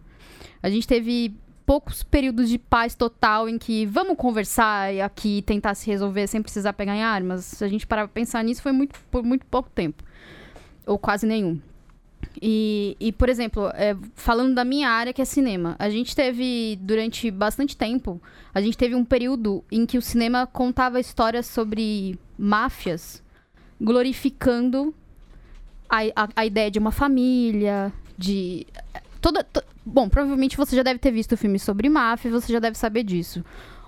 [0.63, 5.75] A gente teve poucos períodos de paz total em que vamos conversar e aqui tentar
[5.75, 7.45] se resolver sem precisar pegar em armas.
[7.45, 10.03] Se a gente parar pra pensar nisso, foi muito, por muito pouco tempo.
[10.85, 11.59] Ou quase nenhum.
[12.41, 16.77] E, e, por exemplo, é, falando da minha área, que é cinema, a gente teve,
[16.81, 18.21] durante bastante tempo,
[18.53, 23.21] a gente teve um período em que o cinema contava histórias sobre máfias,
[23.79, 24.93] glorificando
[25.89, 28.65] a, a, a ideia de uma família, de.
[29.19, 32.77] Toda, to- bom, provavelmente você já deve ter visto filmes sobre máfia, você já deve
[32.77, 33.43] saber disso.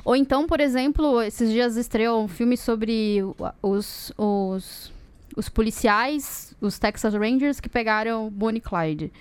[0.05, 3.19] Ou então, por exemplo, esses dias estreou um filme sobre
[3.61, 4.91] os, os
[5.35, 9.11] os policiais, os Texas Rangers que pegaram Bonnie Clyde.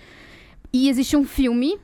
[0.71, 1.77] E existe um filme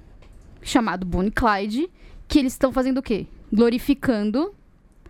[0.61, 1.89] chamado Bonnie Clyde
[2.27, 3.25] que eles estão fazendo o quê?
[3.51, 4.53] Glorificando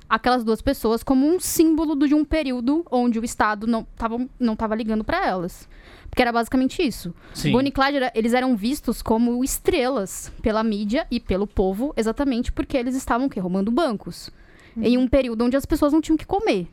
[0.10, 4.56] aquelas duas pessoas como um símbolo de um período onde o Estado não estava não
[4.56, 5.70] tava ligando para elas.
[6.10, 7.14] Porque era basicamente isso.
[7.36, 7.52] Sim.
[7.52, 12.52] Bonnie e Clyde, era- eles eram vistos como estrelas pela mídia e pelo povo, exatamente
[12.52, 13.40] porque eles estavam o quê?
[13.40, 14.32] roubando bancos.
[14.76, 16.68] Em um período onde as pessoas não tinham o que comer.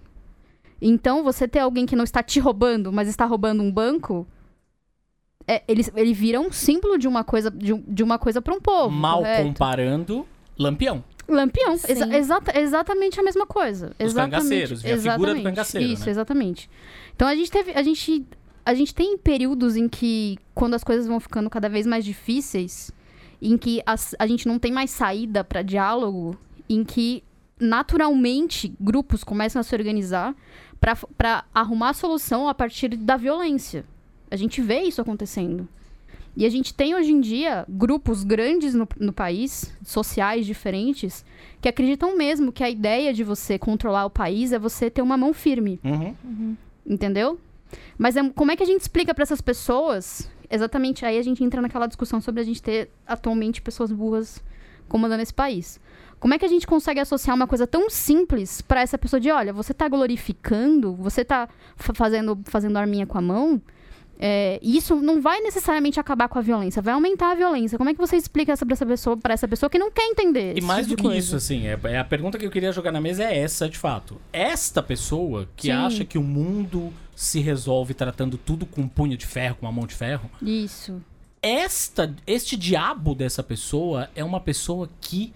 [0.81, 4.27] Então, você ter alguém que não está te roubando, mas está roubando um banco,
[5.49, 8.61] é, eles, ele vira um símbolo de uma coisa de, de uma coisa para um
[8.61, 8.90] povo.
[8.90, 9.42] Mal correto?
[9.49, 10.27] comparando,
[10.59, 11.03] Lampião.
[11.29, 11.93] Lampião, Sim.
[11.93, 13.89] exa- exata- exatamente a mesma coisa.
[13.99, 16.11] Os exatamente, cangaceiros, a figura do cangaceiro, Isso, né?
[16.12, 16.71] exatamente.
[17.15, 18.25] Então a gente teve, a gente,
[18.65, 22.93] a gente tem períodos em que quando as coisas vão ficando cada vez mais difíceis,
[23.43, 26.37] em que as- a gente não tem mais saída para diálogo,
[26.69, 27.23] em que
[27.59, 30.35] naturalmente grupos começam a se organizar
[30.81, 33.85] para arrumar a solução a partir da violência.
[34.31, 35.69] A gente vê isso acontecendo.
[36.37, 41.25] E a gente tem hoje em dia grupos grandes no, no país, sociais diferentes,
[41.62, 45.16] que acreditam mesmo que a ideia de você controlar o país é você ter uma
[45.16, 46.55] mão firme, Uhum.
[46.87, 47.38] entendeu?
[47.96, 50.31] Mas é- como é que a gente explica para essas pessoas?
[50.51, 54.42] Exatamente aí a gente entra naquela discussão sobre a gente ter atualmente pessoas burras
[54.88, 55.81] comandando esse país.
[56.20, 59.31] Como é que a gente consegue associar uma coisa tão simples para essa pessoa de,
[59.31, 63.61] olha, você tá glorificando, você tá fa- fazendo, fazendo arminha com a mão,
[64.19, 67.77] é, isso não vai necessariamente acabar com a violência, vai aumentar a violência.
[67.77, 70.05] Como é que você explica essa pra essa pessoa, para essa pessoa que não quer
[70.07, 70.57] entender?
[70.57, 71.19] E mais tipo do que coisa?
[71.19, 73.79] isso, assim, é, é a pergunta que eu queria jogar na mesa é essa, de
[73.79, 74.21] fato.
[74.33, 75.73] Esta pessoa que Sim.
[75.73, 79.73] acha que o mundo se resolve tratando tudo com um punho de ferro, com uma
[79.73, 81.03] mão de ferro, Isso.
[81.43, 85.33] esta, este diabo dessa pessoa é uma pessoa que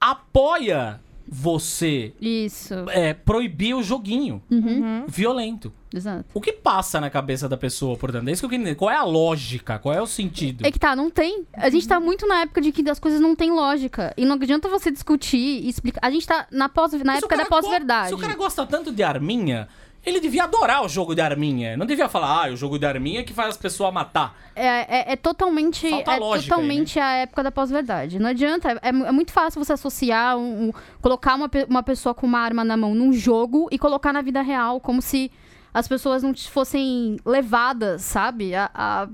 [0.00, 1.00] apoia
[1.32, 2.74] você Isso.
[2.88, 5.04] é, proibir o joguinho Uhum.
[5.06, 5.72] violento.
[5.94, 6.24] Exato.
[6.34, 8.28] O que passa na cabeça da pessoa, portanto?
[8.28, 8.76] É isso que eu queria entender.
[8.76, 9.78] Qual é a lógica?
[9.78, 10.66] Qual é o sentido?
[10.66, 11.46] É que tá, não tem.
[11.52, 14.12] A gente tá muito na época de que as coisas não têm lógica.
[14.16, 16.00] E não adianta você discutir e explicar.
[16.02, 18.08] A gente tá na, pós, na época da pós-verdade.
[18.08, 19.68] Se o cara gosta tanto de arminha,
[20.04, 21.76] ele devia adorar o jogo de arminha.
[21.76, 24.34] Não devia falar, ah, o jogo de arminha é que faz as pessoas matar.
[24.56, 24.66] É,
[25.10, 26.68] é, é totalmente, Falta é lógica aí, né?
[26.68, 28.18] totalmente a época da pós-verdade.
[28.18, 28.72] Não adianta.
[28.82, 32.64] É, é muito fácil você associar, um, um- colocar uma, uma pessoa com uma arma
[32.64, 35.30] na mão num jogo e colocar na vida real, como se
[35.72, 38.54] as pessoas não fossem levadas, sabe?
[38.54, 39.08] A, a-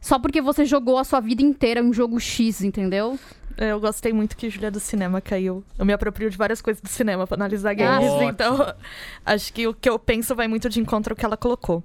[0.00, 3.18] Só porque você jogou a sua vida inteira um jogo X, entendeu?
[3.56, 5.62] Eu gostei muito que Julia do cinema caiu.
[5.78, 8.30] Eu me aproprio de várias coisas do cinema pra analisar games, Ótimo.
[8.30, 8.74] então
[9.24, 11.82] acho que o que eu penso vai muito de encontro ao que ela colocou.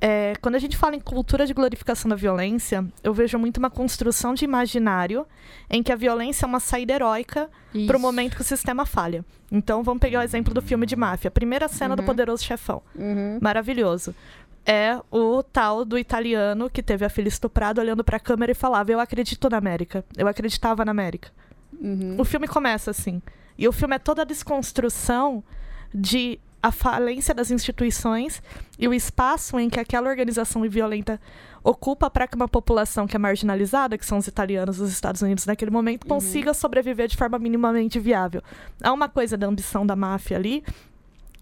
[0.00, 3.70] É, quando a gente fala em cultura de glorificação da violência, eu vejo muito uma
[3.70, 5.26] construção de imaginário
[5.70, 7.48] em que a violência é uma saída heróica
[7.86, 9.24] para o momento que o sistema falha.
[9.50, 11.28] Então vamos pegar o exemplo do filme de máfia.
[11.28, 12.06] A primeira cena do Uhum.
[12.06, 12.82] Poderoso Chefão.
[12.94, 13.38] Uhum.
[13.40, 14.14] Maravilhoso.
[14.66, 18.90] É o tal do italiano que teve a filha estuprada olhando pra câmera e falava:
[18.90, 20.04] Eu acredito na América.
[20.16, 21.30] Eu acreditava na América.
[21.80, 22.16] Uhum.
[22.18, 23.20] O filme começa assim.
[23.58, 25.44] E o filme é toda a desconstrução
[25.94, 28.42] de a falência das instituições
[28.78, 31.20] e o espaço em que aquela organização violenta
[31.62, 35.44] ocupa para que uma população que é marginalizada, que são os italianos dos Estados Unidos
[35.44, 38.42] naquele momento, consiga sobreviver de forma minimamente viável.
[38.82, 40.64] Há uma coisa da ambição da máfia ali,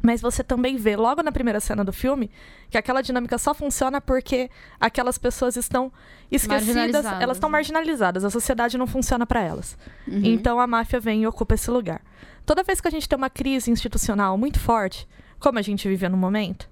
[0.02, 2.30] mas você também vê logo na primeira cena do filme
[2.68, 5.92] que aquela dinâmica só funciona porque aquelas pessoas estão
[6.30, 7.52] esquecidas, elas estão né?
[7.52, 9.78] marginalizadas, a sociedade não funciona para elas.
[10.08, 10.20] Uhum.
[10.24, 12.02] Então a máfia vem e ocupa esse lugar.
[12.44, 15.06] Toda vez que a gente tem uma crise institucional muito forte,
[15.38, 16.68] como a gente vive no momento,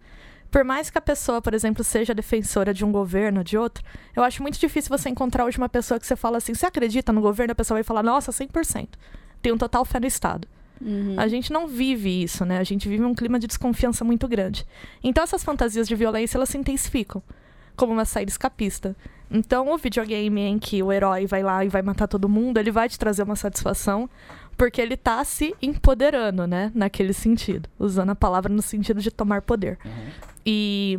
[0.50, 3.84] por mais que a pessoa, por exemplo, seja defensora de um governo, de outro,
[4.16, 7.12] eu acho muito difícil você encontrar hoje uma pessoa que você fala assim, você acredita
[7.12, 7.52] no governo?
[7.52, 8.88] A pessoa vai falar, nossa, 100%.
[9.40, 10.48] Tem um total fé no Estado.
[10.80, 11.14] Uhum.
[11.18, 12.58] A gente não vive isso, né?
[12.58, 14.66] A gente vive um clima de desconfiança muito grande.
[15.02, 17.22] Então essas fantasias de violência, elas se intensificam
[17.76, 18.96] como uma saída escapista.
[19.30, 22.70] Então o videogame em que o herói vai lá e vai matar todo mundo, ele
[22.70, 24.08] vai te trazer uma satisfação,
[24.56, 26.72] porque ele tá se empoderando, né?
[26.74, 27.68] Naquele sentido.
[27.78, 29.78] Usando a palavra no sentido de tomar poder.
[30.44, 30.98] E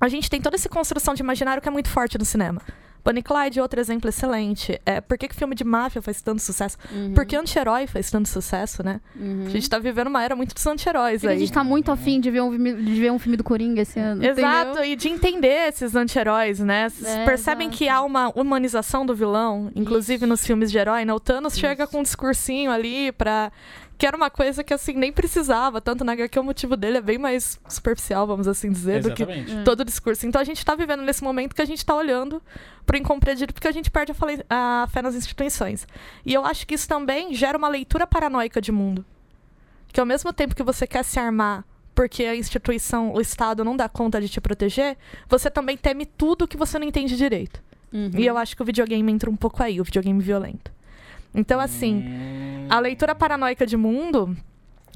[0.00, 2.60] a gente tem toda essa construção de imaginário que é muito forte no cinema.
[3.06, 4.80] Bonnie Clyde, outro exemplo excelente.
[4.84, 6.76] É, por que, que filme de máfia faz tanto sucesso?
[6.92, 7.14] Uhum.
[7.14, 9.00] Por que anti-herói faz tanto sucesso, né?
[9.14, 9.44] Uhum.
[9.46, 11.38] A gente tá vivendo uma era muito dos anti-heróis a aí.
[11.38, 14.00] gente tá muito afim de ver um filme, de ver um filme do Coringa esse
[14.00, 14.24] ano.
[14.24, 14.84] Exato, entendeu?
[14.92, 16.88] e de entender esses anti-heróis, né?
[16.88, 17.78] Vocês É, percebem exato.
[17.78, 21.12] que há uma humanização do vilão, inclusive nos filmes de herói, né?
[21.14, 23.52] O Thanos chega com um discursinho ali pra.
[23.98, 25.80] Que era uma coisa que, assim, nem precisava.
[25.80, 29.22] Tanto na HQ, o motivo dele é bem mais superficial, vamos assim dizer, do que
[29.22, 29.64] Exatamente.
[29.64, 30.26] todo o discurso.
[30.26, 32.42] Então a gente tá vivendo nesse momento que a gente tá olhando
[32.84, 34.12] pro incompreendido porque a gente perde
[34.48, 35.86] a, a fé nas instituições.
[36.24, 39.04] E eu acho que isso também gera uma leitura paranoica de mundo.
[39.88, 41.64] Que ao mesmo tempo que você quer se armar
[41.96, 46.46] porque a instituição, o Estado não dá conta de te proteger, você também teme tudo
[46.46, 47.64] que você não entende direito.
[47.90, 48.10] Uhum.
[48.14, 50.75] E eu acho que o videogame entra um pouco aí, o videogame violento.
[51.36, 52.02] Então, assim,
[52.68, 54.34] a leitura paranoica de mundo,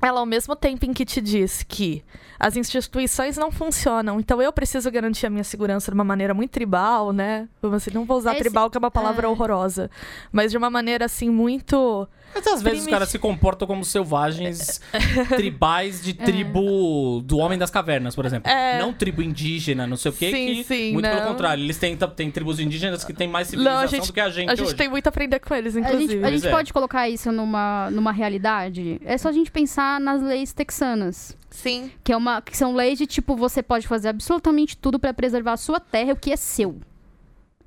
[0.03, 2.03] ela ao mesmo tempo em que te diz que
[2.38, 6.50] as instituições não funcionam, então eu preciso garantir a minha segurança de uma maneira muito
[6.50, 7.46] tribal, né?
[7.74, 9.29] Assim, não vou usar Esse- tribal, que é uma palavra é.
[9.31, 9.90] horrorosa,
[10.33, 14.80] mas de uma maneira assim muito Mas às vezes os caras se comportam como selvagens
[15.36, 18.50] tribais de tribo do Homem das Cavernas, por exemplo.
[18.50, 18.78] É.
[18.78, 20.30] Não tribo indígena, não sei o quê.
[20.30, 21.28] Sim, que, sim, muito pelo não.
[21.28, 24.20] contrário, eles têm, têm tribos indígenas que têm mais Não, civilização a gente- do que
[24.20, 24.76] a gente, a gente hoje.
[24.76, 26.12] tem muito a aprender com eles, A inclusive.
[26.12, 26.50] gente, a Pois gente é.
[26.50, 29.00] pode colocar isso numa, numa realidade?
[29.04, 31.36] É só a gente pensar nas leis texanas.
[31.50, 31.90] Sim.
[32.04, 35.54] Que, é uma, que são leis de tipo, você pode fazer absolutamente tudo pra preservar
[35.54, 36.76] a sua terra, o que é seu.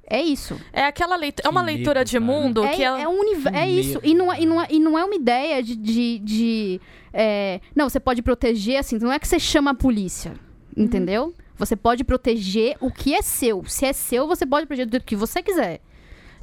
[0.10, 0.60] É isso.
[0.72, 2.26] É aquela leitura, é uma leitura medo, de cara.
[2.26, 3.02] mundo É, que ela...
[3.02, 4.00] é, um Que é isso.
[4.04, 5.76] E não, é- e, não é, e não é uma ideia de.
[5.76, 6.82] de, de,
[7.14, 8.98] é, não, você pode proteger assim.
[9.00, 10.34] Não é que você chama a polícia.
[10.76, 11.34] Entendeu?
[11.56, 13.64] Você pode proteger o que é seu.
[13.66, 15.80] Se é seu, você pode proteger do que você quiser.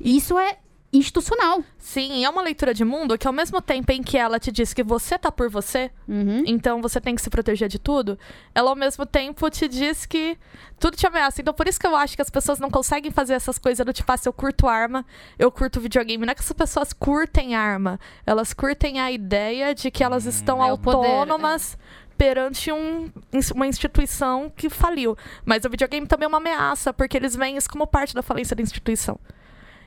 [0.00, 0.56] Isso é
[0.92, 1.62] institucional.
[1.78, 4.74] Sim, é uma leitura de mundo que ao mesmo tempo em que ela te diz
[4.74, 6.42] que você tá por você, Uhum.
[6.46, 8.18] então você tem que se proteger de tudo,
[8.54, 10.36] ela ao mesmo tempo te diz que
[10.78, 11.40] tudo te ameaça.
[11.40, 13.92] Então por isso que eu acho que as pessoas não conseguem fazer essas coisas do
[13.92, 15.06] tipo, ah, se eu curto arma,
[15.38, 16.26] eu curto videogame.
[16.26, 20.58] Não é que as pessoas curtem arma, elas curtem a ideia de que elas estão
[20.64, 21.78] É autônomas.
[22.18, 23.10] Perante um,
[23.54, 25.16] uma instituição que faliu.
[25.42, 28.54] Mas o videogame também é uma ameaça, porque eles veem isso como parte da falência
[28.54, 29.18] da instituição.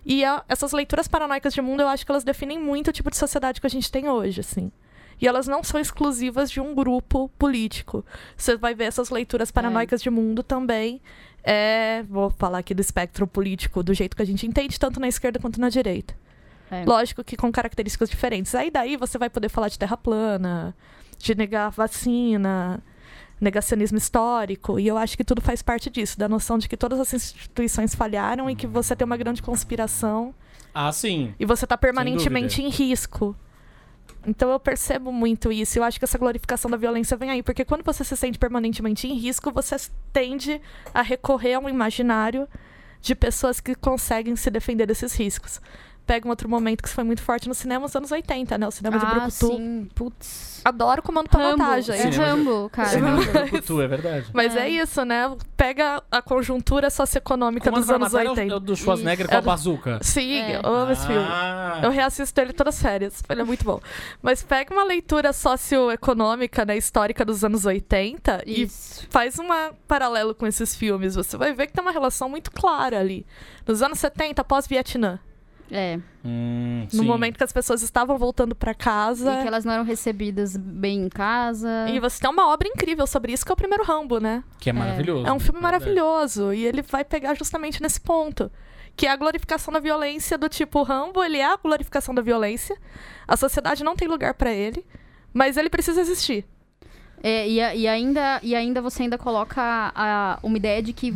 [0.05, 3.09] E a- essas leituras paranoicas de mundo, eu acho que elas definem muito o tipo
[3.09, 4.71] de sociedade que a gente tem hoje, assim.
[5.21, 8.03] E elas não são exclusivas de um grupo político.
[8.35, 11.01] Você vai ver essas leituras paranoicas de mundo também.
[11.43, 15.07] É, vou falar aqui do espectro político do jeito que a gente entende, tanto na
[15.07, 16.15] esquerda quanto na direita.
[16.71, 16.83] É.
[16.85, 18.53] Lógico que com características diferentes.
[18.55, 20.75] Aí daí você vai poder falar de terra plana,
[21.17, 22.81] de negar vacina,
[23.43, 24.79] negacionismo histórico.
[24.79, 27.93] E eu acho que tudo faz parte disso, da noção de que todas as instituições
[27.93, 30.33] falharam e que você tem uma grande conspiração
[30.73, 31.33] Ah, sim.
[31.39, 33.35] e você tá permanentemente em risco.
[34.25, 35.77] Então eu percebo muito isso.
[35.77, 39.05] Eu acho que essa glorificação da violência vem aí, porque quando você se sente permanentemente
[39.07, 39.75] em risco, você
[40.13, 40.61] tende
[40.93, 42.47] a recorrer a um imaginário
[43.01, 45.59] de pessoas que conseguem se defender desses riscos.
[46.05, 48.67] Pega um outro momento que isso foi muito forte no cinema nos anos 80, né?
[48.67, 49.31] O cinema de ah, Brucutu.
[49.47, 49.87] sim.
[49.95, 50.61] Putz.
[50.65, 51.57] Adoro comando pra Rambo.
[51.63, 51.95] vantagem.
[51.95, 52.89] É Rambo, cara.
[52.89, 54.25] Cinema de Brucutu, é verdade.
[54.33, 54.63] Mas é.
[54.67, 54.69] É.
[54.69, 55.33] isso, né?
[55.55, 58.53] Pega a conjuntura socioeconômica Comando dos anos pra Matar é o- 80.
[58.53, 59.29] É o do Schwarzenegger Isso.
[59.29, 59.99] com a É bazuca.
[60.01, 60.59] Sim, É.
[60.61, 61.25] eu amo esse filme.
[61.25, 61.79] Ah.
[61.83, 63.23] Eu reassisto ele todas as férias.
[63.29, 63.79] Ele é muito bom.
[64.21, 69.03] Mas pega uma leitura socioeconômica, né, histórica dos anos 80 Isso.
[69.03, 69.47] e faz um
[69.87, 71.15] paralelo com esses filmes.
[71.15, 73.25] Você vai ver que tem uma relação muito clara ali.
[73.67, 75.19] Nos anos 70, pós-Vietnã.
[75.75, 75.99] É.
[76.23, 77.05] Hum, No sim.
[77.07, 79.33] momento que as pessoas estavam voltando pra casa.
[79.39, 81.87] E que elas não eram recebidas bem em casa.
[81.89, 84.43] E você tem uma obra incrível sobre isso, que é o primeiro Rambo, né?
[84.59, 85.25] Que é maravilhoso.
[85.27, 85.83] É um filme verdade.
[85.85, 86.53] maravilhoso.
[86.53, 88.51] E ele vai pegar justamente nesse ponto.
[88.95, 92.21] Que é a glorificação da violência do tipo o Rambo, ele é a glorificação da
[92.21, 92.77] violência.
[93.27, 94.85] A sociedade não tem lugar pra ele,
[95.33, 96.45] mas ele precisa existir.
[97.23, 99.59] É, e, e ainda, e ainda você ainda coloca
[99.95, 101.11] a- uma ideia de que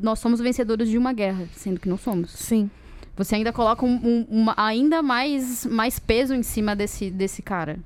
[0.00, 2.30] nós somos vencedores de uma guerra, sendo que não somos.
[2.30, 2.70] Sim.
[3.16, 7.78] Você ainda coloca um- um- uma- ainda mais, mais peso em cima desse, desse cara.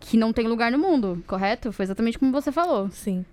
[0.00, 1.70] Que não tem lugar no mundo, correto?
[1.72, 2.88] Foi exatamente como você falou.
[2.90, 3.24] Sim.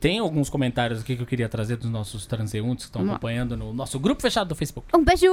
[0.00, 3.72] Tem alguns comentários aqui que eu queria trazer dos nossos transeuntes que estão acompanhando no
[3.72, 4.88] nosso grupo fechado do Facebook.
[4.92, 5.28] Um beijo!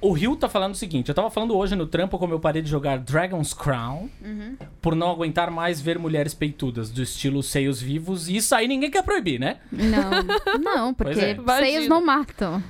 [0.00, 2.62] O Rio tá falando o seguinte: eu tava falando hoje no trampo como eu parei
[2.62, 4.56] de jogar Dragon's Crown Uhum.
[4.80, 8.28] por não aguentar mais ver mulheres peitudas do estilo seios vivos.
[8.28, 9.56] E isso aí ninguém quer proibir, né?
[9.72, 10.10] Não,
[10.62, 11.36] não, porque é.
[11.58, 12.62] seios não matam.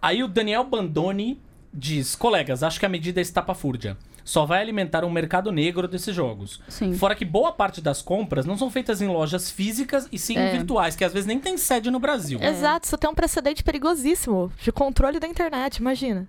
[0.00, 1.40] Aí o Daniel Bandoni
[1.72, 3.96] diz: Colegas, acho que a medida é estapafúrdia.
[4.24, 6.60] Só vai alimentar um mercado negro desses jogos.
[6.68, 6.92] Sim.
[6.92, 10.52] Fora que boa parte das compras não são feitas em lojas físicas e sim É.
[10.52, 12.38] virtuais, que às vezes nem tem sede no Brasil.
[12.42, 16.28] Exato, isso tem um precedente perigosíssimo de controle da internet, imagina.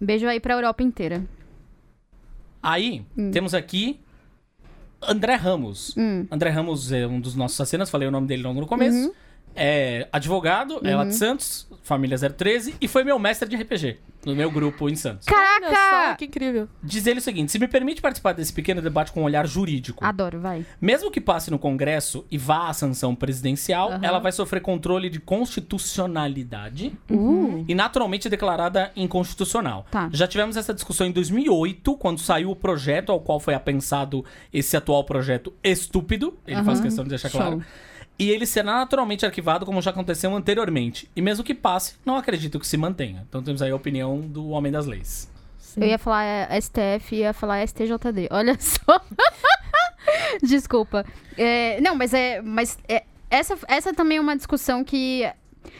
[0.00, 1.22] Beijo aí pra Europa inteira.
[2.62, 3.30] Aí, Hum.
[3.30, 4.00] temos aqui
[5.02, 5.94] André Ramos.
[5.98, 6.26] Hum.
[6.30, 8.96] André Ramos é um dos nossos assassinos, falei o nome dele logo no começo.
[9.08, 9.12] Uhum.
[9.54, 14.36] É advogado, é lá de Santos, família 013, e foi meu mestre de RPG no
[14.36, 15.26] meu grupo em Santos.
[15.28, 16.16] Olha só, Caraca!
[16.16, 16.68] que incrível.
[16.82, 20.04] Diz ele o seguinte: se me permite participar desse pequeno debate com um olhar jurídico.
[20.04, 20.64] Adoro, vai.
[20.80, 24.00] Mesmo que passe no Congresso e vá à sanção presidencial, Aham.
[24.02, 27.64] ela vai sofrer controle de constitucionalidade Uh.
[27.68, 29.86] e naturalmente declarada inconstitucional.
[29.90, 30.08] Tá.
[30.12, 34.76] Já tivemos essa discussão em 2008, quando saiu o projeto ao qual foi apensado esse
[34.76, 36.38] atual projeto estúpido.
[36.46, 37.40] Ele faz questão de deixar Show.
[37.40, 37.62] claro.
[38.18, 41.10] E ele será naturalmente arquivado, como já aconteceu anteriormente.
[41.16, 43.26] E mesmo que passe, não acredito que se mantenha.
[43.28, 45.30] Então temos aí a opinião do homem das leis.
[45.76, 48.28] Eu ia falar é, STF e ia falar STJD.
[48.30, 49.00] Olha só.
[50.42, 51.04] Desculpa.
[51.36, 52.42] É, não, mas é.
[52.42, 55.24] Mas é, essa, essa também é uma discussão que.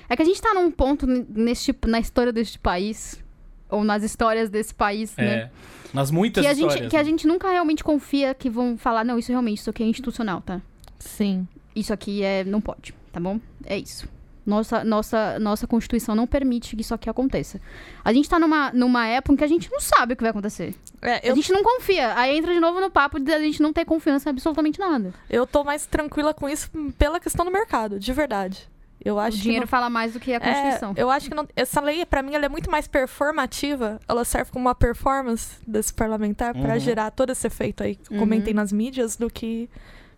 [0.09, 3.23] É que a gente tá num ponto neste, na história deste país,
[3.69, 5.35] ou nas histórias desse país, né?
[5.35, 5.51] É.
[5.93, 6.79] Nas muitas Que a, histórias.
[6.79, 7.05] gente, que a né?
[7.05, 10.61] gente nunca realmente confia que vão falar, não, isso realmente, isso aqui é institucional, tá?
[10.99, 11.47] Sim.
[11.75, 12.45] Isso aqui é.
[12.45, 13.41] não pode, tá bom?
[13.65, 14.09] É isso.
[14.45, 17.61] Nossa, nossa, nossa Constituição não permite que isso aqui aconteça.
[18.05, 20.31] A gente tá numa, numa época em que a gente não sabe o que vai
[20.33, 20.75] acontecer.
[21.01, 22.13] É, A eu, gente não confia.
[22.19, 25.15] Aí entra de novo no papo de a gente não ter confiança em absolutamente nada.
[25.31, 28.69] eu tô mais tranquila com isso pela questão do mercado, de verdade.
[29.05, 30.93] Eu O acho que dinheiro não- fala mais do que a Constituição.
[30.97, 34.01] É, eu acho que não- essa lei, pra mim, ela é muito mais performativa.
[34.09, 36.81] Ela serve como uma performance desse parlamentar pra Uhum.
[36.81, 38.21] gerar todo esse efeito aí que eu Uhum.
[38.21, 39.69] comentei nas mídias do que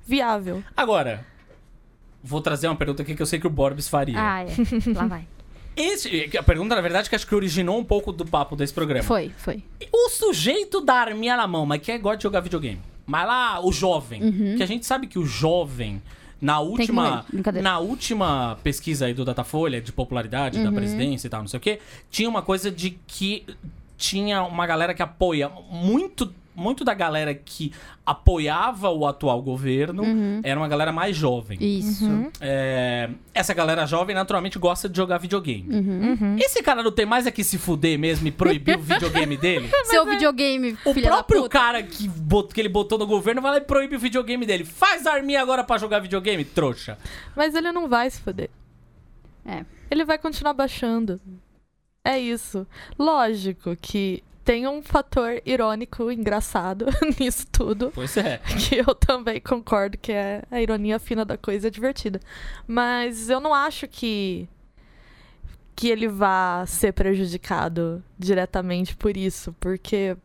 [0.06, 0.62] viável.
[0.76, 1.24] Agora,
[2.24, 4.16] vou trazer uma pergunta aqui que eu sei que o Borbs faria.
[4.18, 4.46] Ah, é.
[4.96, 5.26] Lá vai.
[5.76, 9.02] Esse, a pergunta, na verdade, que acho que originou um pouco do papo desse programa.
[9.04, 9.62] Foi, foi.
[9.92, 12.80] O sujeito da arminha na mão, mas que é gosta de jogar videogame.
[13.06, 14.54] Mas lá, o jovem.
[14.56, 16.00] Que a gente sabe que o jovem,
[16.40, 16.70] na Uhum.
[16.70, 17.26] última.
[17.60, 20.74] Na última pesquisa aí do Datafolha de popularidade da Uhum.
[20.76, 23.44] presidência e tal, não sei o quê, tinha uma coisa de que
[23.98, 25.50] tinha uma galera que apoia.
[25.70, 27.72] Muito, muito da galera que
[28.06, 30.40] apoiava o atual governo Uhum.
[30.44, 31.58] era uma galera mais jovem.
[31.60, 32.06] Isso.
[32.40, 35.66] É, essa galera jovem naturalmente gosta de jogar videogame.
[35.74, 36.36] Uhum.
[36.38, 39.68] Esse cara não tem mais é que se fuder mesmo e proibir o videogame dele?
[39.84, 41.58] Seu videogame, O filha da próprio puta.
[41.58, 44.64] cara que, bot- que ele botou no governo vai lá e proíbe o videogame dele.
[44.64, 46.98] Faz arminha agora pra jogar videogame, trouxa.
[47.34, 48.50] Mas ele não vai se foder.
[49.44, 49.64] É.
[49.90, 51.20] Ele vai continuar baixando.
[52.04, 52.66] É isso.
[52.98, 56.86] Lógico que tem um fator irônico, engraçado
[57.18, 57.90] nisso tudo.
[57.94, 58.38] Pois é.
[58.68, 62.20] que eu também concordo que é a ironia fina da coisa é divertida.
[62.66, 64.48] Mas eu não acho que
[65.76, 70.16] que ele vá ser prejudicado diretamente por isso, porque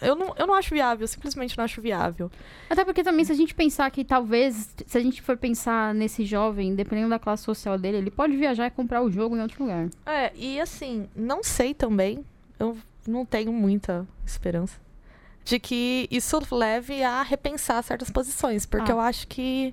[0.00, 2.30] eu não, eu não acho viável, eu simplesmente não acho viável.
[2.70, 6.24] Até porque também, se a gente pensar que talvez, se a gente for pensar nesse
[6.24, 9.62] jovem, dependendo da classe social dele, ele pode viajar e comprar o jogo em outro
[9.64, 9.88] lugar.
[10.06, 12.24] É, e assim, não sei também,
[12.58, 14.78] eu não tenho muita esperança
[15.44, 18.94] de que isso leve a repensar certas posições, porque Ah.
[18.94, 19.72] eu acho que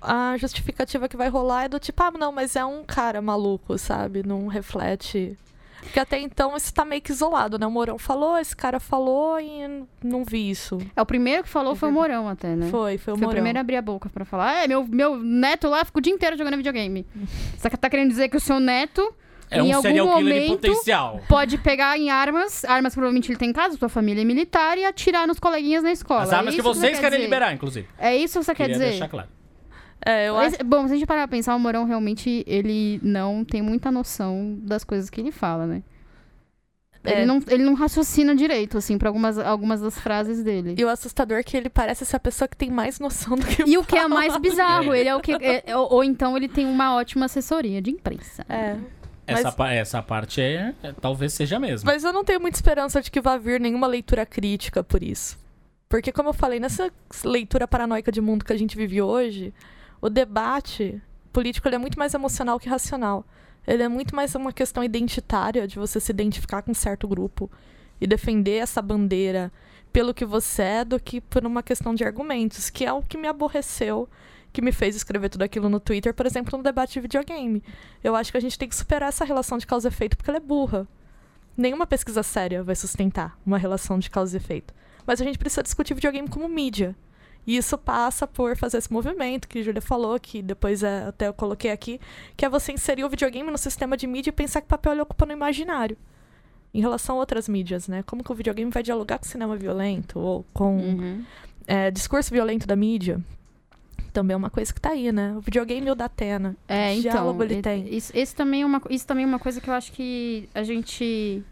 [0.00, 3.76] a justificativa que vai rolar é do tipo, ah, não, mas é um cara maluco,
[3.78, 4.22] sabe?
[4.26, 5.36] Não reflete.
[5.82, 7.66] Porque até então isso tá meio que isolado, né?
[7.66, 10.76] O Mourão falou, esse cara falou e não vi isso.
[10.94, 12.68] É, o primeiro que falou foi o Morão até, né?
[12.70, 13.30] Foi, foi o Foi o Mourão.
[13.30, 14.62] primeiro a abrir a boca pra falar.
[14.62, 17.06] É, meu, meu neto lá fica o dia inteiro jogando videogame.
[17.56, 19.14] Você tá querendo dizer que o seu neto
[19.50, 21.20] É Em um algum serial killer em momento- potencial.
[21.28, 24.84] pode pegar em armas, armas provavelmente ele tem em casa, sua família é militar, e
[24.84, 26.22] atirar nos coleguinhas na escola.
[26.22, 27.24] As É armas que isso você vocês quer querem dizer?
[27.26, 27.88] liberar, inclusive.
[27.98, 28.90] É isso que você quer Queria dizer?
[28.90, 29.28] deixar claro.
[30.06, 33.00] É, eu acho Esse- bom, se a gente parar pra pensar, o Morão realmente, ele
[33.02, 35.82] não tem muita noção das coisas que ele fala, né?
[37.02, 37.12] É.
[37.18, 40.74] Ele, não, ele não raciocina direito, assim, pra algumas, algumas das frases dele.
[40.78, 43.46] E o assustador é que ele parece ser a pessoa que tem mais noção do
[43.46, 45.00] que E o que é mais bizarro, É.
[45.00, 45.32] ele é o que.
[45.32, 48.44] é- ou, ou então ele tem uma ótima assessoria de imprensa.
[48.48, 48.72] É.
[48.72, 48.80] Essa,
[49.32, 51.86] Mas- pa- essa parte é, é- talvez seja mesmo.
[51.86, 55.38] Mas eu não tenho muita esperança de que vá vir nenhuma leitura crítica por isso.
[55.88, 56.90] Porque, como eu falei, nessa
[57.24, 59.52] leitura paranoica de mundo que a gente vive hoje,
[60.00, 61.00] o debate
[61.32, 63.24] político ele é muito mais emocional que racional.
[63.66, 67.50] Ele é muito mais uma questão identitária, de você se identificar com um certo grupo
[68.00, 69.52] e defender essa bandeira
[69.92, 73.18] pelo que você é, do que por uma questão de argumentos, que é o que
[73.18, 74.08] me aborreceu,
[74.52, 77.62] que me fez escrever tudo aquilo no Twitter, por exemplo, no debate de videogame.
[78.02, 80.30] Eu acho que a gente tem que superar essa relação de causa e efeito porque
[80.30, 80.86] ela é burra.
[81.56, 84.72] Nenhuma pesquisa séria vai sustentar uma relação de causa e efeito.
[85.06, 86.94] Mas a gente precisa discutir videogame como mídia.
[87.46, 91.26] E isso passa por fazer esse movimento que a Júlia falou, que depois é, até
[91.28, 91.98] eu coloquei aqui,
[92.36, 95.00] que é você inserir o videogame no sistema de mídia e pensar que papel ele
[95.00, 95.96] ocupa no imaginário.
[96.72, 98.02] Em relação a outras mídias, né?
[98.04, 101.24] Como que o videogame vai dialogar com cinema violento ou com Uhum.
[101.66, 103.20] é, discurso violento da mídia?
[104.12, 105.34] Também é uma coisa que tá aí, né?
[105.36, 106.56] O videogame e o da Atena.
[106.68, 107.12] É, então.
[107.12, 107.86] diálogo ele tem?
[107.94, 110.62] Isso, esse também é uma, isso também é uma coisa que eu acho que a
[110.62, 111.42] gente.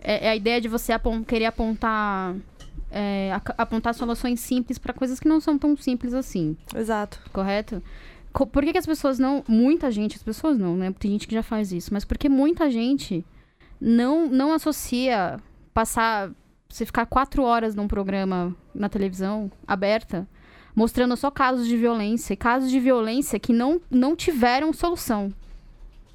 [0.00, 2.36] É, é a ideia de você apon- querer apontar.
[2.90, 7.20] é, apontar soluções simples pra coisas que não são tão simples assim, Exato.
[7.32, 7.82] correto?
[8.32, 9.42] Co- Por que, que as pessoas não.
[9.48, 10.94] Muita gente, as pessoas não, né?
[10.98, 13.24] Tem gente que já faz isso, mas porque muita gente
[13.80, 15.38] não, não associa
[15.74, 16.30] passar.
[16.70, 20.28] Você ficar quatro horas num programa na televisão aberta,
[20.78, 25.34] mostrando só casos de violência, e casos de violência que não, não tiveram solução.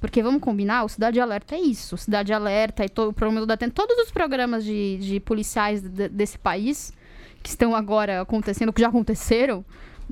[0.00, 1.94] Porque vamos combinar, o Cidade Alerta é isso.
[1.96, 5.82] O Cidade Alerta e todo, o programa do Datena, todos os programas de, de policiais
[5.82, 6.94] de- desse país
[7.42, 9.62] que estão agora acontecendo, que já aconteceram,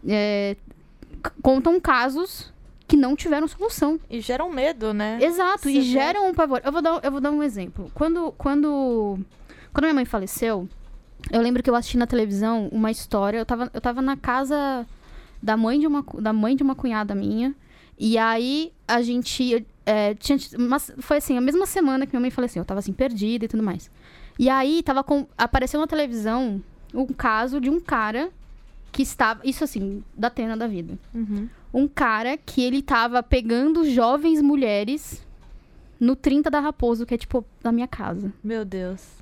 [0.06, 0.54] é,
[1.40, 2.52] contam casos
[2.86, 3.98] que não tiveram solução.
[4.10, 5.18] E geram medo, né?
[5.22, 6.60] Exato, e geram um pavor.
[6.62, 7.90] Eu vou dar, eu vou dar um exemplo.
[7.94, 9.18] Quando, quando,
[9.72, 10.68] quando minha mãe faleceu,
[11.30, 13.38] Eu lembro que eu assisti na televisão uma história.
[13.38, 14.86] Eu tava, eu tava na casa
[15.42, 17.54] da mãe de uma, da mãe de uma cunhada minha.
[17.98, 19.64] E aí a gente.
[19.86, 22.60] é, tinha, uma- foi assim, a mesma semana que minha mãe faleceu.
[22.62, 23.90] Eu tava assim, perdida e tudo mais.
[24.38, 26.62] E aí tava com, apareceu na televisão
[26.94, 28.30] um caso de um cara
[28.90, 29.40] que estava.
[29.44, 30.98] Isso assim, da Tena da vida.
[31.14, 31.48] Uhum.
[31.72, 35.24] Um cara que ele tava pegando jovens mulheres
[35.98, 38.32] no 30 da Raposo, que é tipo da minha casa.
[38.42, 39.21] Meu Deus.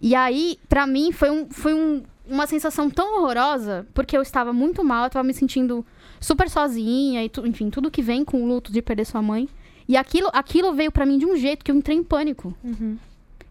[0.00, 4.52] E aí, pra mim, foi, um, foi um- uma sensação tão horrorosa, porque eu estava
[4.52, 5.84] muito mal, eu tava me sentindo
[6.20, 9.48] super sozinha, e tu- enfim, tudo que vem com o luto de perder sua mãe.
[9.88, 12.54] E aquilo, aquilo veio pra mim de um jeito que eu entrei em pânico.
[12.62, 12.96] Uhum.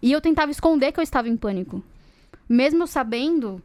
[0.02, 1.84] E eu tentava esconder que eu estava em pânico.
[2.47, 3.62] Mesmo sabendo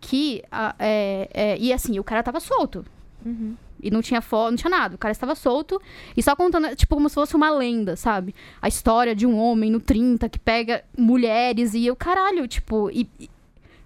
[0.00, 0.42] que.
[0.50, 2.84] ah, é, é, e assim, o cara tava solto.
[3.26, 3.54] Uhum.
[3.82, 4.94] E não tinha foto, não tinha nada.
[4.94, 5.80] O cara estava solto
[6.16, 8.34] e só contando, tipo, como se fosse uma lenda, sabe?
[8.60, 12.90] A história de um homem no 30 que pega mulheres e eu, caralho, tipo.
[12.90, 13.08] E,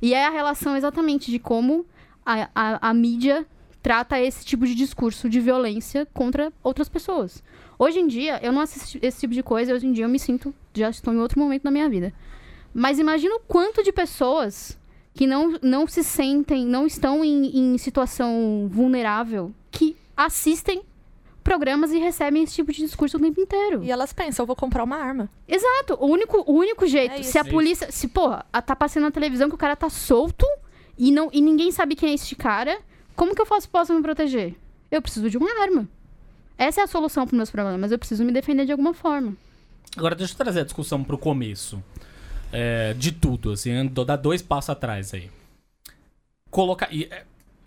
[0.03, 1.87] e- é a relação exatamente de como
[2.25, 3.47] a, a, a mídia
[3.83, 7.43] trata esse tipo de discurso de violência contra outras pessoas.
[7.79, 10.19] Hoje em dia, eu não assisto esse tipo de coisa, hoje em dia eu me
[10.19, 12.13] sinto, já estou em outro momento da minha vida.
[12.75, 14.79] Mas imagina o quanto de pessoas
[15.15, 19.53] que não, não se sentem, não estão em, em situação vulnerável,
[20.17, 20.83] assistem
[21.45, 23.85] programas e recebem esse tipo de discurso o tempo inteiro.
[23.85, 25.31] E elas pensam, eu vou comprar uma arma.
[25.47, 25.95] Exato.
[26.01, 27.91] O único, o único jeito, É se a polícia.
[27.93, 30.45] Se, porra, a- tá passando na televisão que o cara tá solto
[30.99, 32.81] e, não, e ninguém sabe quem é este cara,
[33.15, 34.55] como que eu faço, posso me proteger?
[34.91, 35.89] Eu preciso de uma arma.
[36.59, 37.93] Essa é a solução para meus problemas.
[37.93, 39.37] Eu preciso me defender de alguma forma.
[39.97, 41.83] Agora deixa eu trazer a discussão pro começo.
[42.53, 43.73] É, de tudo, assim,
[44.07, 45.31] dar dois passos atrás aí.
[46.51, 46.89] Colocar.
[46.93, 47.25] e, é,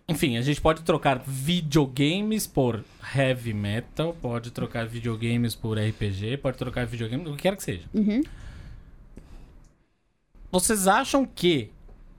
[0.09, 2.83] Enfim, a gente pode trocar videogames por
[3.15, 7.83] heavy metal, pode trocar videogames por RPG, pode trocar videogames, o que quer que seja.
[7.93, 8.23] Uhum.
[10.51, 11.69] Vocês acham que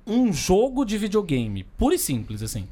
[0.07, 2.69] um jogo de videogame, puro e simples, assim,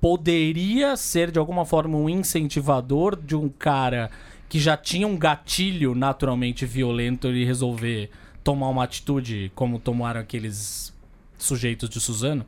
[0.00, 4.08] poderia ser de alguma forma um incentivador de um cara
[4.48, 8.08] que já tinha um gatilho naturalmente violento e resolver
[8.44, 10.94] tomar uma atitude como tomaram aqueles
[11.36, 12.46] sujeitos de Suzano?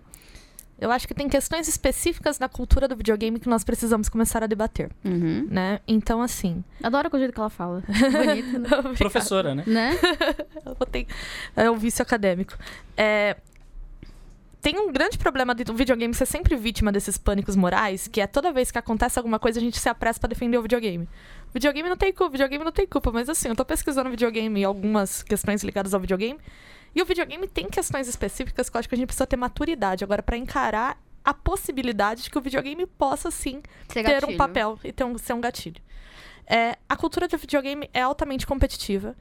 [0.79, 4.47] Eu acho que tem questões específicas da cultura do videogame que nós precisamos começar a
[4.47, 5.47] debater, Uhum.
[5.51, 5.81] né?
[5.89, 6.63] Então, assim...
[6.83, 7.83] Adoro o jeito que ela fala.
[7.89, 8.69] Bonito, né?
[8.99, 9.65] Professora, né?
[9.67, 9.93] né?
[10.67, 11.07] Eu vou ter-
[11.57, 12.53] É o vício acadêmico.
[12.97, 13.37] É,
[14.61, 18.53] Tem um grande problema do videogame ser sempre vítima desses pânicos morais, que é toda
[18.53, 21.05] vez que acontece alguma coisa, a gente se apressa pra defender o videogame.
[21.51, 24.11] O videogame não tem culpa, o videogame não tem culpa, mas assim, eu tô pesquisando
[24.11, 26.39] videogame e algumas questões ligadas ao videogame,
[26.97, 30.03] e o videogame tem questões específicas que eu acho que a gente precisa ter maturidade
[30.03, 34.79] agora pra encarar a possibilidade de que o videogame possa sim Ser ter um papel
[34.83, 35.83] e ter um, ser um gatilho.
[36.47, 39.15] É, a cultura de videogame é altamente competitiva.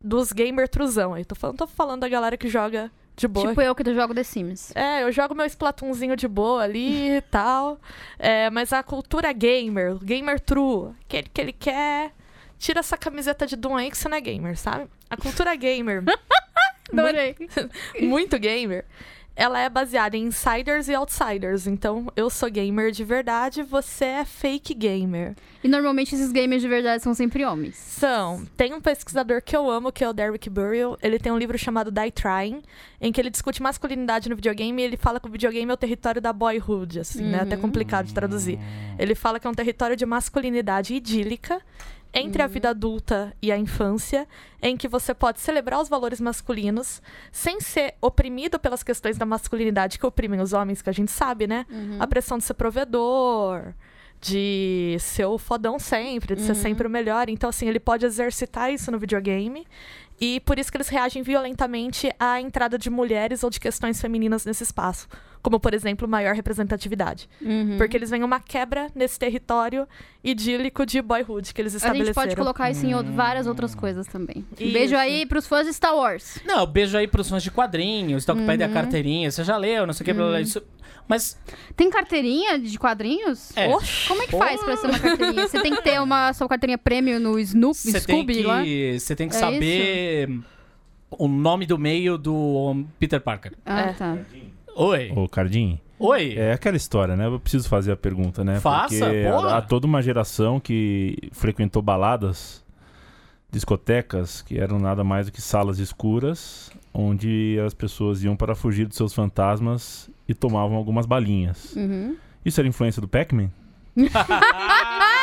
[0.00, 1.24] Dos gamer truzão aí.
[1.24, 3.50] Tô falando, tô falando da galera que joga de boa.
[3.50, 4.74] Tipo eu que jogo The Sims.
[4.74, 7.78] É, eu jogo meu Splatoonzinho de boa ali e tal.
[8.18, 12.12] É, mas a cultura gamer, gamer true, aquele que ele quer.
[12.58, 14.88] Tira essa camiseta de Doom aí que você não é gamer, sabe?
[15.10, 16.02] A cultura gamer,
[16.92, 17.34] Adorei.
[18.00, 18.84] muito gamer,
[19.34, 21.66] ela é baseada em insiders e outsiders.
[21.66, 25.34] Então, eu sou gamer de verdade, você é fake gamer.
[25.62, 27.76] E normalmente esses gamers de verdade são sempre homens.
[27.76, 28.46] São.
[28.56, 30.96] Tem um pesquisador que eu amo, que é o Derek Burrill.
[31.02, 32.62] Ele tem um livro chamado Die Trying,
[33.00, 35.76] em que ele discute masculinidade no videogame e ele fala que o videogame é o
[35.76, 37.40] território da boyhood, assim, né?
[37.40, 37.62] Até Uhum.
[37.62, 38.58] complicado de traduzir.
[38.98, 41.60] Ele fala que é um território de masculinidade idílica
[42.12, 44.26] entre a vida adulta e a infância,
[44.62, 49.98] em que você pode celebrar os valores masculinos sem ser oprimido pelas questões da masculinidade
[49.98, 51.66] que oprimem os homens, que a gente sabe, né?
[52.00, 53.74] A pressão de ser provedor,
[54.20, 57.28] de ser o fodão sempre, de ser sempre o melhor.
[57.28, 59.66] Então, assim, ele pode exercitar isso no videogame.
[60.20, 64.44] E por isso que eles reagem violentamente à entrada de mulheres ou de questões femininas
[64.46, 65.06] nesse espaço.
[65.42, 67.28] Como, por exemplo, maior representatividade.
[67.40, 67.76] Uhum.
[67.78, 69.86] Porque eles veem uma quebra nesse território
[70.24, 72.06] idílico de boyhood que eles A estabeleceram.
[72.06, 74.44] gente pode colocar isso em ou- várias outras coisas também.
[74.58, 74.72] Isso.
[74.72, 76.38] Beijo aí pros fãs de Star Wars.
[76.44, 79.86] Não, beijo aí pros fãs de quadrinhos, então que pedem a carteirinha, você já leu,
[79.86, 80.60] não sei o que, blá, blá, blá, isso.
[81.08, 81.38] Mas,
[81.76, 83.56] Tem carteirinha de quadrinhos?
[83.56, 84.08] é, Oxi!
[84.08, 85.46] Como é que faz pra ser uma carteirinha?
[85.48, 88.62] Você tem que ter uma sua carteirinha prêmio no Snoop, você tem Scooby lá?
[88.62, 90.40] que, você tem que É saber
[91.10, 93.52] o nome do meio do Peter Parker.
[93.64, 93.92] Ah, É.
[93.92, 94.18] tá.
[94.74, 95.12] Oi.
[95.16, 96.34] Ô, Cardinho, Oi.
[96.36, 97.26] é aquela história, né?
[97.26, 98.58] Eu preciso fazer a pergunta, né?
[98.60, 99.52] Faça, Porque porra.
[99.52, 102.62] há, há toda uma geração que frequentou baladas,
[103.50, 108.86] discotecas, que eram nada mais do que salas escuras, onde as pessoas iam para fugir
[108.86, 111.74] dos seus fantasmas e tomavam algumas balinhas.
[111.76, 112.16] Uhum.
[112.44, 113.50] Isso era influência do Pac-Man?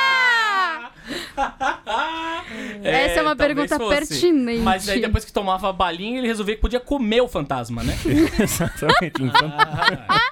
[2.83, 3.97] Essa é uma talvez pergunta fosse.
[3.97, 4.61] pertinente.
[4.61, 7.93] Mas aí depois que tomava a balinha, ele resolveu que podia comer o fantasma, né?
[8.39, 9.21] Exatamente.
[9.35, 10.31] Ah.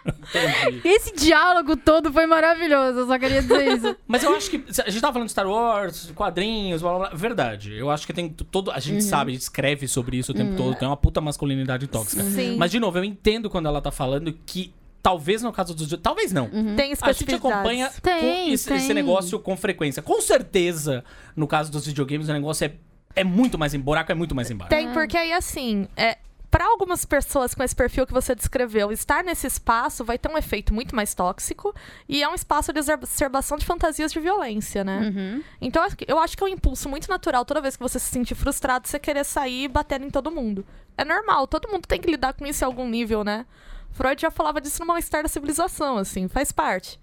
[0.83, 3.95] Esse diálogo todo foi maravilhoso, eu só queria dizer isso.
[4.07, 4.63] Mas eu acho que.
[4.85, 7.17] A gente tava falando de Star Wars, quadrinhos, blá blá blá.
[7.17, 7.75] Verdade.
[7.75, 8.71] Eu acho que tem todo.
[8.71, 10.75] A gente sabe, a gente escreve sobre isso o tempo todo.
[10.75, 12.23] Tem uma puta masculinidade tóxica.
[12.23, 12.55] Sim.
[12.57, 15.89] Mas, de novo, eu entendo quando ela tá falando que talvez no caso dos.
[16.01, 16.49] Talvez não.
[16.75, 18.95] Tem A gente acompanha Tem, com esse, esse tem.
[18.95, 20.01] negócio com frequência.
[20.01, 21.03] Com certeza,
[21.35, 22.73] no caso dos videogames, o negócio é,
[23.15, 24.69] é muito mais em buraco, é muito mais embaixo.
[24.69, 26.17] Tem, porque aí assim, é,
[26.51, 30.37] para algumas pessoas com esse perfil que você descreveu, estar nesse espaço vai ter um
[30.37, 31.73] efeito muito mais tóxico
[32.09, 34.99] e é um espaço de exacerbação de fantasias de violência, né?
[34.99, 35.43] Uhum.
[35.61, 38.35] Então eu acho que é um impulso muito natural toda vez que você se sentir
[38.35, 40.65] frustrado, você querer sair e bater em todo mundo.
[40.97, 43.45] É normal, todo mundo tem que lidar com isso em algum nível, né?
[43.91, 46.99] Freud já falava disso numa história da civilização, assim, faz parte.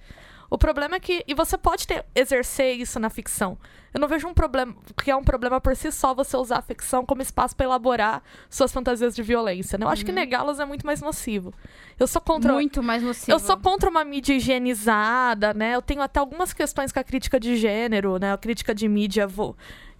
[0.51, 1.23] O problema é que.
[1.27, 3.59] E você pode ter, exercer isso na ficção.
[3.93, 4.75] Eu não vejo um problema.
[5.03, 8.23] Que é um problema por si só você usar a ficção como espaço para elaborar
[8.49, 9.77] suas fantasias de violência.
[9.77, 9.85] Né?
[9.85, 11.53] Eu acho que negá-las é muito mais nocivo.
[11.99, 12.53] Eu sou contra.
[12.55, 13.31] Muito mais nocivo.
[13.31, 15.75] Eu sou contra uma mídia higienizada, né?
[15.75, 18.33] Eu tenho até algumas questões com a crítica de gênero, né?
[18.33, 19.55] A crítica de mídia vo-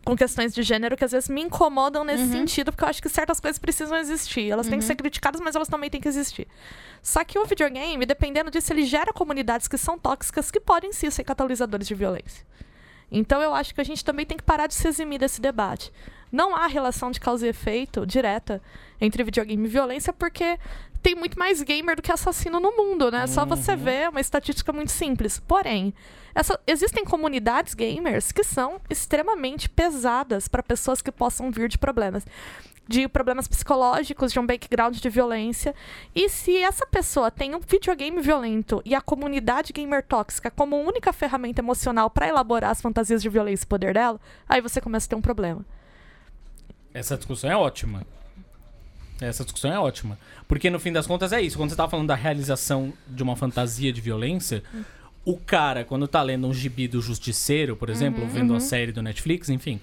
[0.05, 2.33] com questões de gênero que às vezes me incomodam nesse Uhum.
[2.33, 4.51] sentido, porque eu acho que certas coisas precisam existir.
[4.51, 6.49] Elas têm que ser criticadas, mas elas também têm que existir.
[7.03, 11.11] Só que o videogame, dependendo disso, ele gera comunidades que são tóxicas que podem sim
[11.11, 12.47] ser catalisadores de violência.
[13.11, 15.93] Então eu acho que a gente também tem que parar de se eximir desse debate.
[16.31, 18.61] Não há relação de causa e efeito direta
[19.01, 20.59] entre videogame e violência, porque
[21.03, 23.27] tem muito mais gamer do que assassino no mundo, né?
[23.27, 25.39] Só você ver uma estatística muito simples.
[25.39, 25.95] Porém,
[26.35, 32.27] essa- existem comunidades gamers que são extremamente pesadas para pessoas que possam vir de problemas.
[32.87, 35.75] De problemas psicológicos, de um background de violência.
[36.15, 41.13] E se essa pessoa tem um videogame violento e a comunidade gamer tóxica como única
[41.13, 44.19] ferramenta emocional para elaborar as fantasias de violência e poder dela,
[44.49, 45.65] aí você começa a ter um problema.
[46.95, 48.07] Essa discussão é ótima.
[49.21, 50.19] Essa discussão é ótima.
[50.47, 51.57] Porque no fim das contas é isso.
[51.57, 54.63] Quando você tava falando da realização de uma fantasia de violência,
[55.25, 58.93] o cara, quando tá lendo um gibi do Justiceiro, por exemplo, ou vendo a série
[58.93, 59.81] do Netflix, enfim,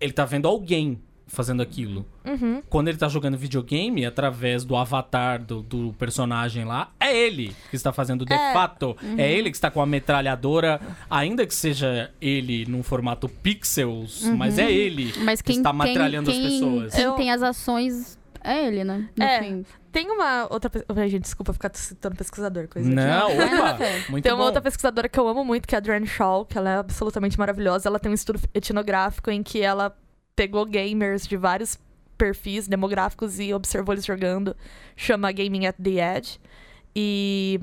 [0.00, 2.04] ele tá vendo alguém fazendo aquilo.
[2.24, 2.62] Uhum.
[2.68, 7.76] Quando ele tá jogando videogame, através do avatar do, do personagem lá, é ele que
[7.76, 8.52] está fazendo de É.
[8.52, 8.96] fato.
[9.16, 14.58] É ele que está com a metralhadora, ainda que seja ele num formato pixels, mas
[14.58, 16.94] é ele Mas que quem, está quem- metralhando quem, as pessoas.
[16.94, 19.08] Quem tem as ações é ele, né?
[19.16, 19.42] No É.
[19.42, 19.66] fim.
[19.90, 20.70] Tem uma outra.
[20.96, 23.74] Ai, gente, desculpa ficar citando pesquisador, coisa de- Não, opa!
[23.78, 24.44] Tem Muito Tem uma bom.
[24.44, 27.38] outra pesquisadora que eu amo muito, que é a Dran Shaw, que ela é absolutamente
[27.38, 27.88] maravilhosa.
[27.88, 29.96] Ela tem um estudo etnográfico em que ela
[30.36, 31.78] pegou gamers de vários
[32.18, 34.56] perfis demográficos e observou eles jogando.
[34.96, 36.40] Chama Gaming at the Edge.
[36.94, 37.60] E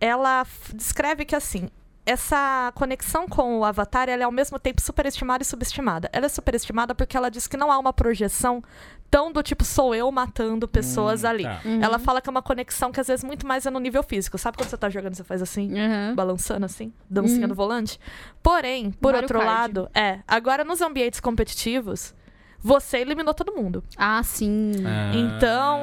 [0.00, 1.68] ela descreve que, assim,
[2.04, 6.08] essa conexão com o avatar ela é ao mesmo tempo superestimada e subestimada.
[6.12, 8.62] Ela é superestimada porque ela diz que não há uma projeção
[9.10, 11.42] tão do tipo sou eu matando pessoas Hum, ali.
[11.44, 11.60] tá.
[11.80, 14.36] Ela fala que é uma conexão que às vezes muito mais é no nível físico.
[14.36, 15.72] Sabe quando você tá jogando, você faz assim?
[15.72, 16.14] Uhum.
[16.14, 17.48] balançando assim, dancinha Uhum.
[17.48, 17.98] no volante.
[18.42, 19.48] Porém, por Mario outro Kart.
[19.48, 22.14] lado, é, agora nos ambientes competitivos,
[22.60, 23.82] você eliminou todo mundo.
[23.96, 24.72] Ah, sim.
[24.84, 25.12] Ah.
[25.14, 25.78] Então,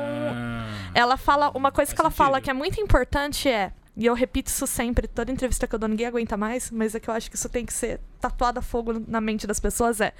[0.94, 2.44] Ela fala, uma coisa Faz que ela fala sentido.
[2.44, 5.88] que é muito importante é, e eu repito isso sempre, toda entrevista que eu dou
[5.90, 8.62] ninguém aguenta mais, mas é que eu acho que isso tem que ser tatuado a
[8.62, 10.14] fogo na mente das pessoas é,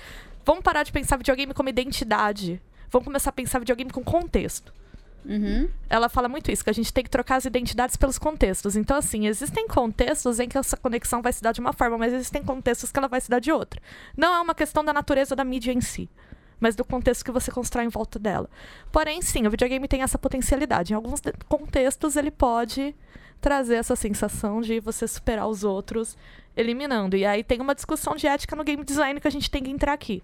[0.46, 2.62] vamos parar de pensar videogame como identidade.
[2.94, 4.72] Vamos começar a pensar videogame com contexto.
[5.26, 5.68] Uhum.
[5.90, 8.76] Ela fala muito isso, que a gente tem que trocar as identidades pelos contextos.
[8.76, 12.14] Então, assim, existem contextos em que essa conexão vai se dar de uma forma, mas
[12.14, 13.82] existem contextos que ela vai se dar de outra.
[14.16, 16.08] Não é uma questão da natureza da mídia em si,
[16.60, 18.48] mas do contexto que você constrói em volta dela.
[18.92, 20.94] Porém, sim, o videogame tem essa potencialidade.
[20.94, 21.20] Em alguns
[21.50, 22.96] contextos, ele pode
[23.42, 26.16] trazer essa sensação de você superar os outros
[26.56, 27.18] eliminando.
[27.18, 29.72] E aí tem uma discussão de ética no game design que a gente tem que
[29.72, 30.22] entrar aqui.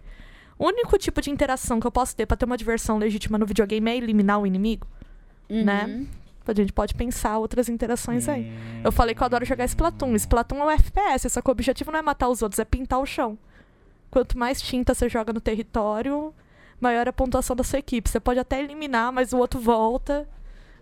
[0.60, 3.46] O único tipo de interação que eu posso ter pra ter uma diversão legítima no
[3.46, 4.86] videogame é eliminar o inimigo
[5.50, 5.64] Uhum.
[5.64, 6.06] né?
[6.48, 8.52] A gente pode pensar outras interações aí.
[8.84, 10.16] Eu falei que eu adoro jogar Splatoon.
[10.16, 13.00] Splatoon é um FPS, só que o objetivo não é matar os outros, é pintar
[13.00, 13.38] o chão.
[14.10, 16.34] Quanto mais tinta você joga no território,
[16.82, 18.10] maior a pontuação da sua equipe.
[18.10, 20.28] Você pode até eliminar, mas o outro volta.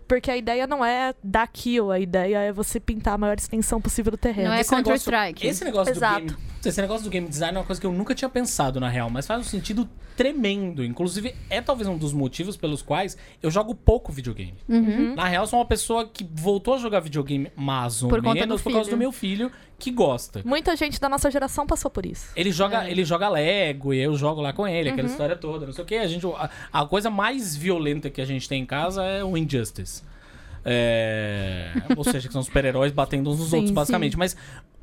[0.06, 3.78] Porque a ideia não é dar kill, a ideia é você pintar a maior extensão
[3.78, 4.48] possível do terreno.
[4.48, 5.46] Não é Esse negócio- Counter-Strike.
[5.46, 6.20] Esse negócio Exato.
[6.24, 6.48] do game.
[6.68, 9.08] Esse negócio do game design é uma coisa que eu nunca tinha pensado, na real,
[9.08, 10.84] mas faz um sentido tremendo.
[10.84, 14.54] Inclusive, é talvez um dos motivos pelos quais eu jogo pouco videogame.
[14.68, 15.14] Uhum.
[15.14, 18.60] Na real, sou uma pessoa que voltou a jogar videogame mais ou Por conta menos
[18.60, 20.42] por causa do meu filho, que gosta.
[20.44, 22.32] Muita gente da nossa geração passou por isso.
[22.34, 24.92] Ele joga, ele joga Lego e eu jogo lá com ele, Uhum.
[24.94, 25.94] aquela história toda, não sei o que.
[25.94, 29.36] A, gente, a, a coisa mais violenta que a gente tem em casa é o
[29.36, 30.02] Injustice.
[30.70, 33.74] É, Ou seja, que são super-heróis batendo uns nos Sim, outros, sim.
[33.74, 34.16] basicamente.
[34.18, 34.36] Mas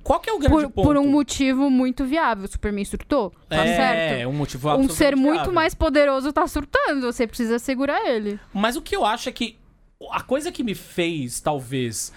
[0.04, 0.86] qual que é o grande Por, ponto?
[0.86, 2.48] por um motivo muito viável.
[2.48, 4.30] Superman surtou, tá é, certo?
[4.30, 5.54] um motivo Um ser muito viável.
[5.54, 7.02] mais poderoso tá surtando.
[7.12, 8.40] Você precisa segurar ele.
[8.54, 9.58] Mas o que eu acho é que
[10.12, 12.12] a coisa que me fez, talvez,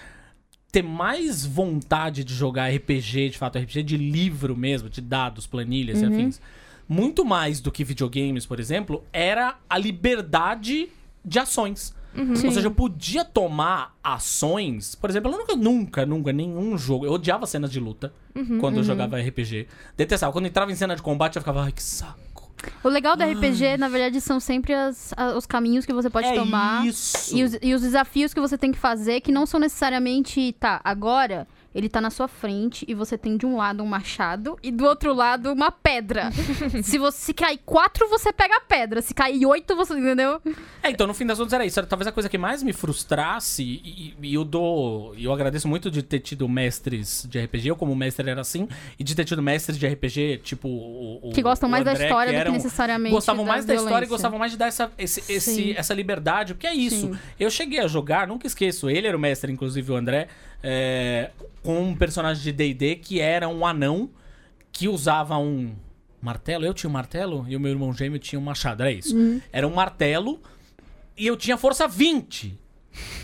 [0.71, 6.01] ter mais vontade de jogar RPG, de fato, RPG de livro mesmo, de dados, planilhas
[6.01, 6.11] e Uhum.
[6.13, 6.41] afins,
[6.87, 10.89] muito mais do que videogames, por exemplo, era a liberdade
[11.25, 11.95] de ações.
[12.17, 12.51] Ou Sim.
[12.51, 14.95] seja, eu podia tomar ações.
[14.95, 17.05] Por exemplo, eu nunca, nunca, nunca, nenhum jogo.
[17.05, 18.13] Eu odiava cenas de luta
[18.59, 19.67] quando eu jogava RPG.
[19.95, 20.33] Detestava.
[20.33, 22.49] Quando entrava em cena de combate, eu ficava, ai, que saco.
[22.83, 26.27] O legal do RPG, na verdade, são sempre as- a- os caminhos que você pode
[26.27, 26.85] é tomar.
[26.85, 27.33] isso.
[27.37, 30.81] E os, e os desafios que você tem que fazer, que não são necessariamente, tá,
[30.83, 34.71] agora ele tá na sua frente e você tem de um lado um machado e
[34.71, 36.29] do outro lado uma pedra.
[36.83, 39.01] se você se cair quatro, você pega a pedra.
[39.01, 39.93] Se cair oito, você.
[39.93, 40.41] Entendeu?
[40.81, 41.79] É, então no fim das contas era isso.
[41.79, 43.63] Era talvez a coisa que mais me frustrasse.
[43.63, 45.13] E, e eu dou.
[45.15, 47.67] e Eu agradeço muito de ter tido mestres de RPG.
[47.69, 48.67] Eu, como mestre, era assim.
[48.97, 50.67] E de ter tido mestres de RPG, tipo.
[50.67, 53.73] O, o- Que gostam mais da André, história do que eram- necessariamente Gostavam mais da
[53.75, 54.09] história e violência.
[54.09, 56.53] gostavam mais de dar essa, esse, esse- essa liberdade.
[56.53, 57.13] Porque é isso.
[57.13, 57.19] Sim.
[57.39, 58.89] Eu cheguei a jogar, nunca esqueço.
[58.89, 60.27] Ele era o mestre, inclusive o André.
[60.63, 61.31] É,
[61.63, 64.09] com um personagem de DD que era um anão
[64.71, 65.73] que usava um
[66.21, 66.65] martelo.
[66.65, 68.81] Eu tinha um martelo e o meu irmão gêmeo tinha um machado.
[68.81, 69.15] Era isso.
[69.15, 69.41] Uhum.
[69.51, 70.39] Era um martelo
[71.17, 72.57] e eu tinha força 20.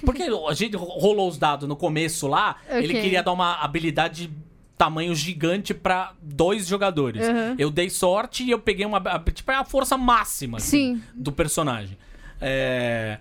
[0.05, 3.01] Porque a gente rolou os dados no começo lá, ele Ok.
[3.01, 4.29] queria dar uma habilidade
[4.77, 7.25] tamanho gigante pra dois jogadores.
[7.27, 7.55] Uhum.
[7.57, 9.01] Eu dei sorte e eu peguei uma
[9.33, 11.03] tipo é a força máxima assim, Sim.
[11.13, 11.97] do personagem.
[12.41, 13.17] É,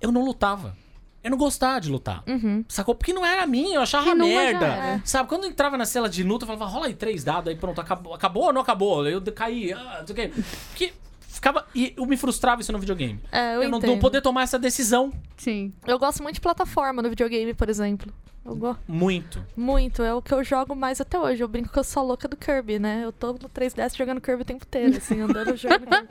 [0.00, 0.76] eu não lutava.
[1.24, 2.22] Eu não gostava de lutar.
[2.68, 2.94] Sacou?
[2.94, 4.66] Porque não era minha, eu achava Que já merda.
[4.66, 5.02] era.
[5.06, 5.28] Sabe?
[5.28, 7.80] Quando eu entrava na cela de luta, eu falava, rola aí três dados, aí pronto,
[7.80, 9.08] acabou, acabou ou não acabou?
[9.08, 10.42] Eu caí, ah, não sei o quê.
[10.68, 11.66] Porque ficava.
[11.74, 13.18] E eu me frustrava isso no videogame.
[13.32, 15.72] É, eu, eu não, não poder tomar essa decisão Sim.
[15.86, 18.12] Eu gosto muito de plataforma no videogame, por exemplo.
[18.44, 19.42] Eu gosto muito.
[19.56, 21.42] muito, é o que eu jogo mais até hoje.
[21.42, 23.00] Eu brinco que eu sou louca do Kirby, né?
[23.02, 26.06] Eu tô no 3DS jogando Kirby o tempo inteiro, assim, andando jogando Kirby.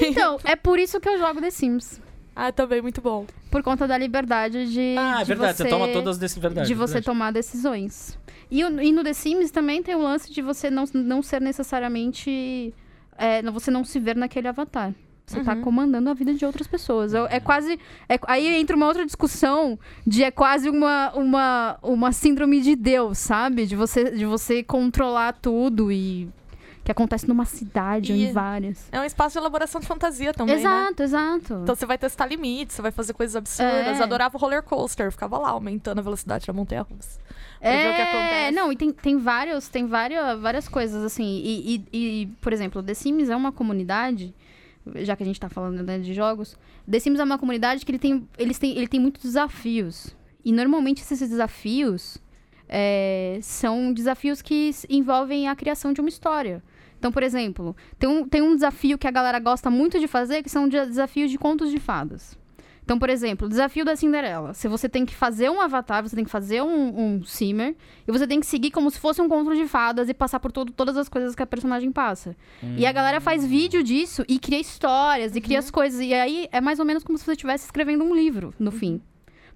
[0.10, 2.00] Então, é por isso que eu jogo The Sims.
[2.38, 3.24] Ah, também, muito bom.
[3.50, 4.94] Por conta da liberdade de.
[4.98, 6.68] Ah, é de verdade, você, você toma todas verdade.
[6.68, 7.06] de você verdade.
[7.06, 8.18] tomar decisões.
[8.50, 11.40] E, o- e no The Sims também tem o lance de você não, não ser
[11.40, 12.74] necessariamente.
[13.18, 14.92] é, você não se ver naquele avatar.
[15.24, 15.62] Você tá Uhum.
[15.62, 17.14] comandando a vida de outras pessoas.
[17.14, 17.80] É, é quase.
[18.08, 23.16] é- aí entra uma outra discussão de é quase uma, uma, uma síndrome de Deus,
[23.18, 23.64] sabe?
[23.66, 26.28] De você, de você controlar tudo e.
[26.86, 28.88] Que acontece numa cidade ou E- em várias.
[28.92, 30.60] É um espaço de elaboração de fantasia também, né?
[30.60, 31.54] exato, exato.
[31.64, 33.98] Então você vai testar limites, você vai fazer coisas absurdas.
[33.98, 34.02] É.
[34.04, 37.18] Adorava o roller coaster, ficava lá aumentando a velocidade da montanha russa.
[37.60, 41.24] É, não, e tem, tem, vários, tem várias, várias coisas, assim.
[41.24, 44.32] E, e- e, por exemplo, The Sims é uma comunidade,
[44.96, 46.56] já que a gente tá falando né, de jogos,
[46.88, 50.14] The Sims é uma comunidade que ele tem, eles têm, ele tem muitos desafios.
[50.44, 52.18] E normalmente esses desafios
[52.68, 56.62] é, são desafios que envolvem a criação de uma história.
[57.06, 60.42] Então, por exemplo, tem um, tem um desafio que a galera gosta muito de fazer,
[60.42, 62.36] que são de- desafios de contos de fadas.
[62.82, 64.52] Então, por exemplo, o desafio da Cinderela.
[64.54, 67.76] Se você tem que fazer um avatar, você tem que fazer um, um simmer,
[68.08, 70.50] e você tem que seguir como se fosse um conto de fadas e passar por
[70.50, 72.34] todo- todas as coisas que a personagem passa.
[72.76, 76.00] E a galera faz vídeo disso e cria histórias e cria as coisas.
[76.00, 79.00] E aí é mais ou menos como se você estivesse escrevendo um livro, no fim.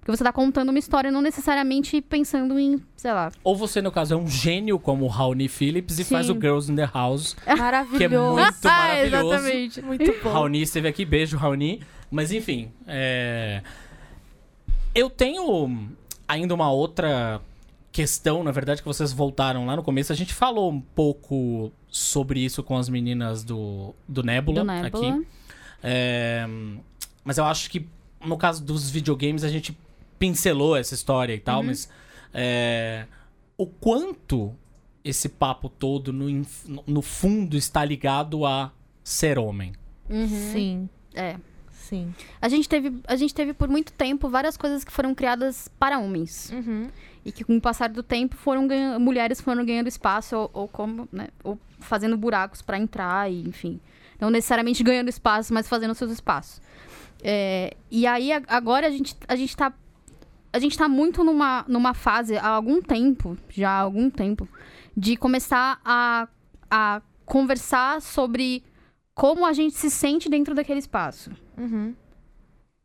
[0.01, 3.31] Porque você tá contando uma história, não necessariamente pensando em, sei lá.
[3.43, 6.41] Ou você, no caso, é um gênio como o Raoni Phillips e faz o Sim.
[6.41, 7.35] Girls in the House.
[7.45, 7.97] Maravilhoso.
[7.99, 9.33] Que é muito maravilhoso.
[9.35, 9.81] exatamente.
[9.83, 10.31] Muito bom.
[10.31, 11.83] Raoni esteve aqui, beijo, Raoni.
[12.09, 13.61] Mas enfim, é...
[14.95, 15.87] eu tenho
[16.27, 17.39] ainda uma outra
[17.91, 20.11] questão, na verdade, que vocês voltaram lá no começo.
[20.11, 24.87] A gente falou um pouco sobre isso com as meninas do, do Nebula, Do Nebula.
[24.87, 25.27] aqui.
[25.83, 26.47] É,
[27.23, 27.87] Mas eu acho que
[28.25, 29.77] no caso dos videogames a gente
[30.21, 31.89] pincelou essa história e tal, mas
[32.31, 33.05] é,
[33.57, 34.53] o quanto
[35.03, 36.45] esse papo todo no,
[36.85, 38.71] no fundo está ligado a
[39.03, 39.73] ser homem.
[40.51, 41.37] Sim, É.
[41.71, 42.13] sim.
[42.39, 45.97] A gente, teve, a gente teve por muito tempo várias coisas que foram criadas para
[45.97, 46.51] homens.
[46.53, 46.89] Uhum.
[47.25, 50.67] E que com o passar do tempo foram ganha- mulheres foram ganhando espaço ou, ou
[50.67, 53.79] como, né, ou fazendo buracos para entrar e enfim,
[54.19, 56.61] não necessariamente ganhando espaço, mas fazendo seus espaços.
[57.23, 59.71] É, e aí a- agora a gente a gente tá
[60.53, 64.47] a gente tá muito numa, numa fase há algum tempo, já há algum tempo,
[64.95, 66.27] de começar a,
[66.69, 68.63] a conversar sobre
[69.13, 71.31] como a gente se sente dentro daquele espaço.
[71.57, 71.95] Uhum.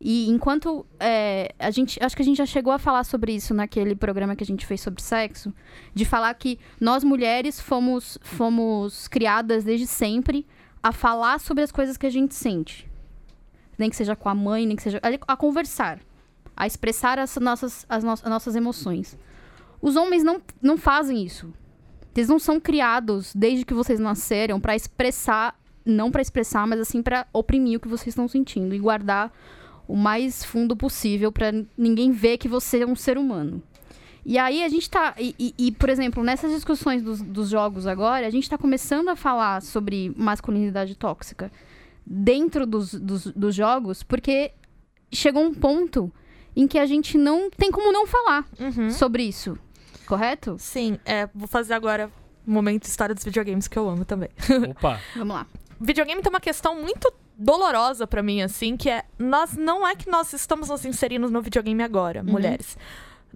[0.00, 1.98] E enquanto é, a gente.
[2.02, 4.66] Acho que a gente já chegou a falar sobre isso naquele programa que a gente
[4.66, 5.52] fez sobre sexo.
[5.94, 10.46] De falar que nós mulheres fomos, fomos criadas desde sempre
[10.82, 12.88] a falar sobre as coisas que a gente sente.
[13.78, 15.00] Nem que seja com a mãe, nem que seja.
[15.02, 15.98] A, a conversar.
[16.56, 19.16] A expressar as nossas, as, no- as nossas emoções.
[19.82, 21.52] Os homens não, não fazem isso.
[22.14, 25.54] Eles não são criados desde que vocês nasceram pra expressar,
[25.84, 29.30] não pra expressar, mas assim pra oprimir o que vocês estão sentindo e guardar
[29.86, 33.62] o mais fundo possível pra ninguém ver que você é um ser humano.
[34.24, 35.14] E aí a gente tá.
[35.18, 39.08] E, e- e, por exemplo, nessas discussões dos, dos jogos agora, a gente tá começando
[39.08, 41.52] a falar sobre masculinidade tóxica
[42.04, 44.52] dentro dos, dos, dos jogos, porque
[45.12, 46.10] chegou um ponto
[46.56, 48.90] em que a gente não tem como não falar Uhum.
[48.90, 49.56] sobre isso.
[50.06, 50.56] Correto?
[50.58, 52.10] Sim, é, vou fazer agora
[52.46, 54.30] o momento história dos videogames que eu amo também.
[54.70, 54.98] Opa.
[55.14, 55.46] Vamos lá.
[55.80, 60.08] videogame tem uma questão muito dolorosa pra mim, assim, que é nós não é que
[60.08, 62.78] nós estamos nos inserindo no videogame agora, mulheres.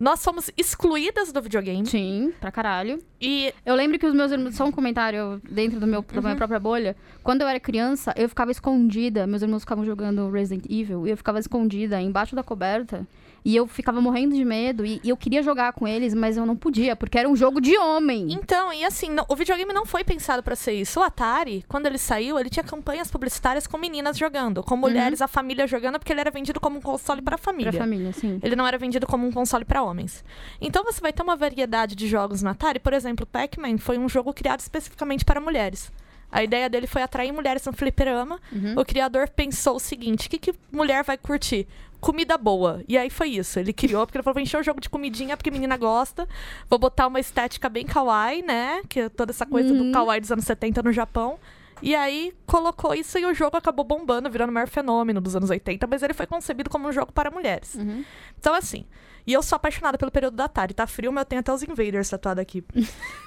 [0.00, 3.02] Nós somos excluídas do videogame Sim, pra caralho.
[3.20, 4.56] e Eu lembro que os meus irmãos.
[4.56, 6.96] Só um comentário dentro do meu, da minha própria bolha.
[7.22, 9.26] Quando eu era criança, eu ficava escondida.
[9.26, 11.06] Meus irmãos ficavam jogando Resident Evil.
[11.06, 13.06] E eu ficava escondida embaixo da coberta.
[13.44, 14.84] E eu ficava morrendo de medo.
[14.84, 17.60] E, e eu queria jogar com eles, mas eu não podia, porque era um jogo
[17.60, 18.32] de homem.
[18.32, 21.00] Então, e assim, não- o videogame não foi pensado pra ser isso.
[21.00, 25.28] O Atari, quando ele saiu, ele tinha campanhas publicitárias com meninas jogando, com mulheres, a
[25.28, 27.72] família jogando, porque ele era vendido como um console pra família.
[27.72, 28.38] Pra família, sim.
[28.42, 30.24] Ele não era vendido como um console pra homens.
[30.60, 32.78] Então você vai ter uma variedade de jogos no Atari.
[32.78, 35.90] Por exemplo, Pac-Man foi um jogo criado especificamente para mulheres.
[36.32, 38.40] A ideia dele foi atrair mulheres no fliperama.
[38.76, 41.66] O criador pensou o seguinte: o que, que mulher vai curtir?
[42.00, 42.82] Comida boa.
[42.88, 43.58] E aí foi isso.
[43.58, 46.26] Ele criou, porque ele falou: vou encher o jogo de comidinha, porque menina gosta.
[46.68, 48.82] Vou botar uma estética bem kawaii, né?
[48.88, 51.38] Que é toda essa coisa do kawaii dos anos 70 no Japão.
[51.82, 55.48] E aí colocou isso e o jogo acabou bombando, virando o maior fenômeno dos anos
[55.48, 57.74] 80, mas ele foi concebido como um jogo para mulheres.
[57.74, 58.04] Uhum.
[58.38, 58.84] Então, assim.
[59.26, 60.74] E eu sou apaixonada pelo período da Atari.
[60.74, 62.64] Tá frio, mas eu tenho até os Invaders tatuado aqui.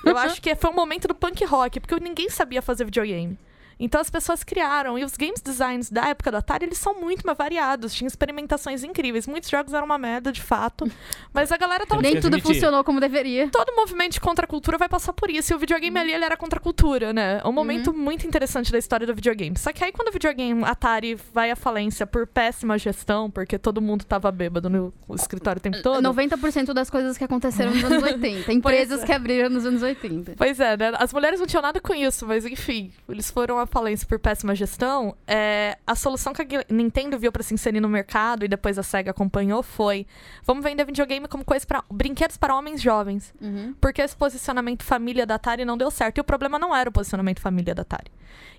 [0.05, 3.37] eu acho que foi um momento do punk rock, porque ninguém sabia fazer videogame.
[3.79, 4.97] Então as pessoas criaram.
[4.97, 7.93] E os games designs da época do Atari, eles são muito mais variados.
[7.93, 9.27] Tinha experimentações incríveis.
[9.27, 10.89] Muitos jogos eram uma merda, de fato.
[11.33, 12.01] Mas a galera tava...
[12.01, 13.49] Nem que tudo funcionou como deveria.
[13.49, 15.53] Todo movimento de contracultura vai passar por isso.
[15.53, 17.41] E o videogame ali, ele era contracultura, né?
[17.43, 19.57] É um momento muito interessante da história do videogame.
[19.57, 23.81] Só que aí, quando o videogame Atari vai à falência por péssima gestão, porque todo
[23.81, 26.01] mundo tava bêbado no escritório o tempo todo...
[26.03, 28.53] 90% das coisas que aconteceram nos anos 80.
[28.53, 29.05] Empresas é.
[29.05, 30.33] que abriram nos anos 80.
[30.37, 30.93] Pois é, né?
[30.97, 34.53] As mulheres não tinham nada com isso, mas enfim, eles foram à falência por péssima
[34.55, 35.15] gestão.
[35.27, 38.83] É, a solução que a Nintendo viu pra se inserir no mercado e depois a
[38.83, 40.05] SEGA acompanhou foi:
[40.43, 43.33] vamos vender videogame como coisa para brinquedos para homens jovens.
[43.41, 43.73] Uhum.
[43.79, 46.17] Porque esse posicionamento família da Atari não deu certo.
[46.17, 48.11] E o problema não era o posicionamento família da Atari.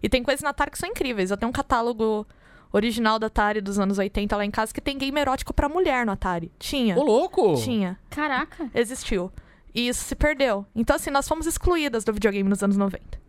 [0.02, 1.30] E tem coisas na Atari que são incríveis.
[1.30, 2.26] Eu tenho um catálogo
[2.72, 6.04] original da Atari dos anos 80 lá em casa que tem game erótico pra mulher
[6.04, 6.50] no Atari.
[6.58, 6.98] Tinha.
[6.98, 7.54] Ô, louco!
[7.56, 8.68] Tinha Caraca.
[8.74, 9.32] existiu.
[9.74, 10.64] E isso se perdeu.
[10.74, 13.23] Então, assim, nós fomos excluídas do videogame nos anos 90.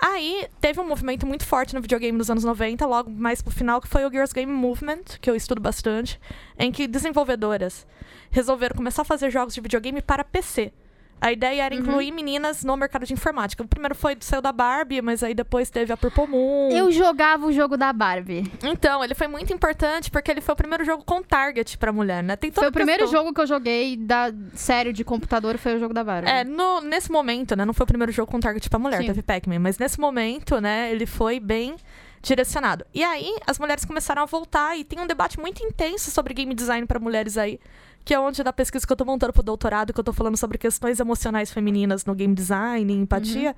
[0.00, 3.80] Aí, teve um movimento muito forte no videogame nos anos 90, logo mais pro final,
[3.80, 6.20] que foi o Girls Game Movement, que eu estudo bastante,
[6.56, 7.84] em que desenvolvedoras
[8.30, 10.72] resolveram começar a fazer jogos de videogame para PC.
[11.20, 13.62] A ideia era incluir meninas no mercado de informática.
[13.62, 16.68] O primeiro foi saiu da Barbie, mas aí depois teve a Purple Moon.
[16.70, 18.50] Eu jogava o jogo da Barbie.
[18.62, 22.22] Então, ele foi muito importante porque ele foi o primeiro jogo com target pra mulher,
[22.22, 22.36] né?
[22.36, 25.74] Tem toda Foi o primeiro questão- jogo que eu joguei da série de computador, foi
[25.76, 26.28] o jogo da Barbie.
[26.30, 27.64] É, no- nesse momento, né?
[27.64, 29.06] Não foi o primeiro jogo com target pra mulher, Sim.
[29.06, 29.58] teve Pac-Man.
[29.58, 31.74] Mas nesse momento, né, ele foi bem
[32.22, 32.84] direcionado.
[32.92, 36.54] E aí, as mulheres começaram a voltar e tem um debate muito intenso sobre game
[36.54, 37.58] design pra mulheres aí.
[38.04, 40.36] Que é onde da pesquisa que eu tô montando pro doutorado, que eu tô falando
[40.36, 43.54] sobre questões emocionais femininas no game design, empatia.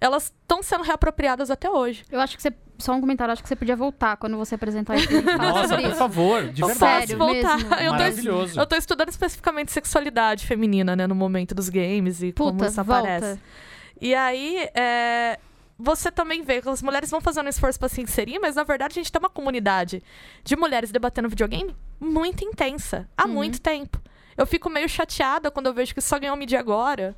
[0.00, 2.04] Elas estão sendo reapropriadas até hoje.
[2.10, 2.52] Eu acho que você.
[2.76, 5.08] Só um comentário, acho que você podia voltar quando você apresentar isso.
[5.38, 7.06] Nossa, por favor, de Eu verdade.
[7.06, 7.56] Sério voltar.
[7.56, 7.74] mesmo?
[7.74, 8.60] Eu tô, Maravilhoso.
[8.60, 12.82] eu tô estudando especificamente sexualidade feminina, né, no momento dos games e como Puta, isso
[12.82, 13.00] volta.
[13.08, 13.40] aparece.
[14.00, 15.38] E aí, é,
[15.78, 18.62] você também vê que as mulheres vão fazendo um esforço pra se inserir, mas na
[18.64, 20.02] verdade a gente tem uma comunidade
[20.44, 23.32] de mulheres debatendo videogame muito intensa, há Uhum.
[23.34, 24.00] muito tempo.
[24.36, 27.16] Eu fico meio chateada quando eu vejo que só ganhou mídia agora.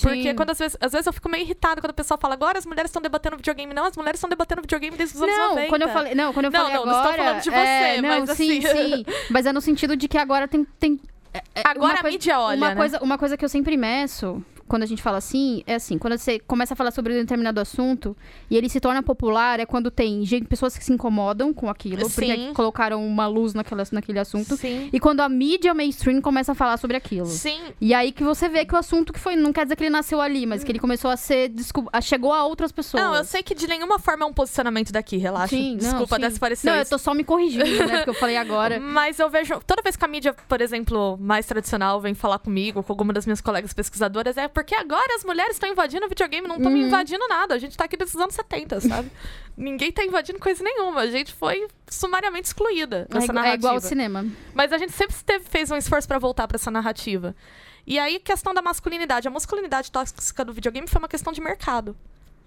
[0.00, 2.56] Porque quando às vezes, às vezes eu fico meio irritada quando o pessoal fala agora
[2.58, 3.74] as mulheres estão debatendo videogame.
[3.74, 5.68] Não, as mulheres estão debatendo videogame desde os anos Não, 90.
[5.68, 7.56] quando eu falei, não, quando eu Não, falei não, não estou agora, falando de você,
[7.56, 10.98] é, não, mas sim, assim- sim, mas é no sentido de que agora tem, tem
[11.34, 12.74] é, é, Agora a coisa- mídia olha, uma né?
[12.76, 14.42] coisa, uma coisa que eu sempre meço
[14.72, 17.60] quando a gente fala assim, é assim, quando você começa a falar sobre um determinado
[17.60, 18.16] assunto
[18.48, 22.08] e ele se torna popular, é quando tem gente, pessoas que se incomodam com aquilo,
[22.08, 22.52] porque Sim.
[22.54, 24.88] colocaram uma luz naquela, naquele assunto, Sim.
[24.90, 27.26] e quando a mídia mainstream começa a falar sobre aquilo.
[27.26, 29.82] Sim, E aí que você vê que o assunto que foi, não quer dizer que
[29.82, 31.52] ele nasceu ali, mas que ele começou a ser,
[31.92, 33.02] a- chegou a outras pessoas.
[33.02, 35.54] Não, eu sei que de nenhuma forma é um posicionamento daqui, relaxa.
[35.54, 36.30] Sim, não, Desculpa, sim.
[36.30, 38.80] se pareceu Não, eu tô só me corrigindo, né, porque eu falei agora.
[38.80, 39.60] Mas eu vejo.
[39.66, 43.26] Toda vez que a mídia, por exemplo, mais tradicional vem falar comigo, com alguma das
[43.26, 46.72] minhas colegas pesquisadoras, é porque porque agora as mulheres estão invadindo o videogame, não estão
[46.72, 46.78] Uhum.
[46.86, 47.54] invadindo nada.
[47.54, 49.10] A gente tá aqui desses anos 70, sabe?
[49.56, 51.00] Ninguém tá invadindo coisa nenhuma.
[51.02, 53.56] A gente foi sumariamente excluída É, nessa é narrativa.
[53.56, 54.24] igual ao cinema.
[54.54, 57.34] Mas a gente sempre teve- fez um esforço pra voltar pra essa narrativa.
[57.86, 59.26] E aí, questão da masculinidade.
[59.28, 61.96] A masculinidade tóxica do videogame foi uma questão de mercado.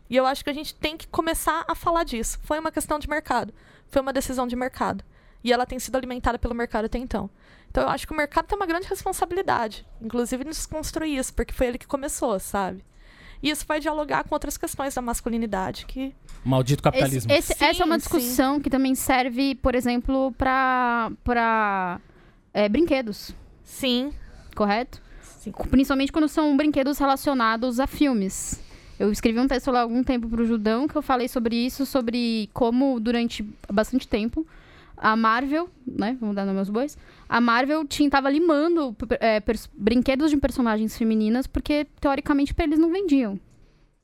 [0.09, 2.39] E eu acho que a gente tem que começar a falar disso.
[2.43, 3.53] Foi uma questão de mercado.
[3.89, 5.03] Foi uma decisão de mercado.
[5.46, 7.30] E ela tem sido alimentada pelo mercado até então.
[7.70, 9.86] Então eu acho que o mercado tem uma grande responsabilidade.
[10.02, 12.84] Inclusive em desconstruir isso, porque foi ele que começou, sabe?
[13.43, 17.32] E isso vai dialogar com outras questões da masculinidade que Maldito capitalismo.
[17.32, 22.00] Esse- esse- essa é uma Sim, discussão que também serve, por exemplo, pra, pra
[22.54, 24.12] é, brinquedos, sim,
[24.56, 25.00] correto?
[25.22, 25.52] sim.
[25.70, 28.60] Principalmente quando são brinquedos relacionados a filmes.
[28.98, 31.86] Eu escrevi um texto lá há algum tempo pro Judão que eu falei sobre isso,
[31.86, 34.48] sobre como durante bastante tempo
[34.98, 39.41] a Marvel, né, vamos dar nome aos bois, a Marvel tinha, tava limando é,
[39.74, 43.39] brinquedos de personagens femininas porque, teoricamente, pra eles não vendiam.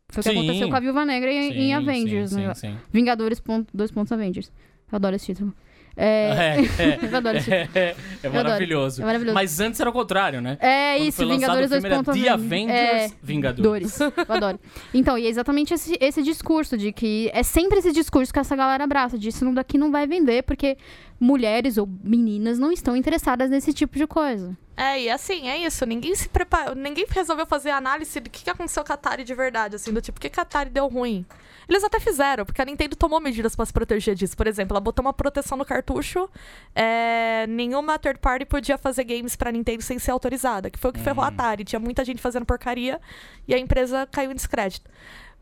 [0.10, 0.38] Foi o que Sim.
[0.38, 2.78] aconteceu com a Viúva Negra em, em Sim, Avengers, sim, né?
[2.92, 4.52] Vingadores, ponto, dois pontos Avengers.
[4.92, 5.54] Eu adoro esse título.
[5.96, 7.78] É, É, eu adoro esse título.
[7.78, 9.02] é, é maravilhoso.
[9.02, 9.34] É maravilhoso.
[9.34, 10.58] Mas antes era o contrário, né?
[10.60, 12.80] É Quando isso, foi lançado Vingadores o filme, dois pontos era The Avengers.
[12.80, 13.98] É, Vingadores.
[13.98, 14.00] Dores.
[14.00, 14.60] Eu adoro.
[14.94, 18.56] Então, e é exatamente esse, esse discurso de que é sempre esse discurso que essa
[18.56, 20.78] galera abraça, de isso daqui não vai vender, porque
[21.20, 24.58] mulheres ou meninas não estão interessadas nesse tipo de coisa.
[24.76, 25.86] É, e assim, é isso.
[25.86, 26.74] Ninguém se preparou.
[26.74, 30.02] Ninguém resolveu fazer análise do que, que aconteceu com a Atari de verdade, assim, do
[30.02, 31.26] tipo, o que, que a Atari deu ruim.
[31.68, 34.36] Eles até fizeram, porque a Nintendo tomou medidas pra se proteger disso.
[34.36, 36.30] Por exemplo, ela botou uma proteção no cartucho.
[36.76, 40.94] é, nenhuma third party podia fazer games pra Nintendo sem ser autorizada, que foi o
[40.94, 41.64] que ferrou a Atari.
[41.64, 43.00] Tinha muita gente fazendo porcaria
[43.48, 44.90] e a empresa caiu em descrédito.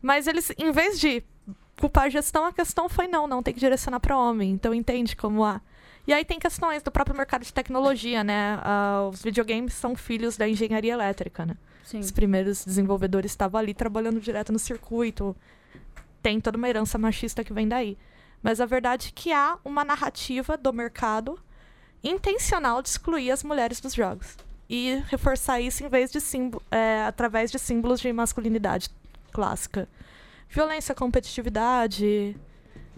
[0.02, 1.22] Mas eles, em vez de
[1.78, 4.50] culpar a gestão, a questão foi não, não tem que direcionar pra homem.
[4.50, 5.60] Então entende como há.
[6.06, 8.58] E aí tem questões do próprio mercado de tecnologia, né?
[8.62, 11.56] Ah, os videogames são filhos da engenharia elétrica, né?
[11.84, 12.00] Sim.
[12.00, 15.36] Os primeiros desenvolvedores estavam ali trabalhando direto no circuito.
[16.22, 17.96] Tem toda uma herança machista que vem daí.
[18.42, 21.38] Mas a verdade é que há uma narrativa do mercado
[22.02, 24.36] intencional de excluir as mulheres dos jogos.
[24.68, 28.88] E reforçar isso em vez de símbolo, é, através de símbolos de masculinidade
[29.32, 29.88] clássica.
[30.48, 32.36] Violência, competitividade,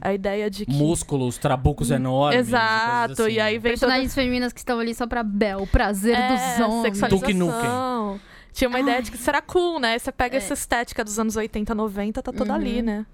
[0.01, 0.73] a ideia de que.
[0.73, 2.49] Músculos, trabucos enormes.
[2.49, 3.33] Exato, assim.
[3.33, 6.69] e aí vem toda Personagens femininas que estão ali só pra bel, prazer é, dos
[6.69, 7.01] homens.
[7.09, 8.21] Duke Nukem.
[8.53, 9.99] Tinha uma ideia de que será cool, né?
[9.99, 10.39] Você pega É.
[10.39, 12.57] essa estética dos anos 80, 90, tá toda Uhum.
[12.59, 13.07] ali, né?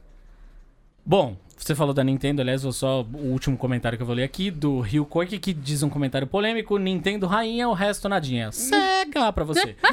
[1.06, 4.24] Bom, você falou da Nintendo, aliás, vou só o último comentário que eu vou ler
[4.24, 8.52] aqui, do Rio Koik, que diz um comentário polêmico: Nintendo rainha, o resto nadinha.
[8.52, 9.74] Cega pra você.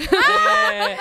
[0.74, 0.98] É,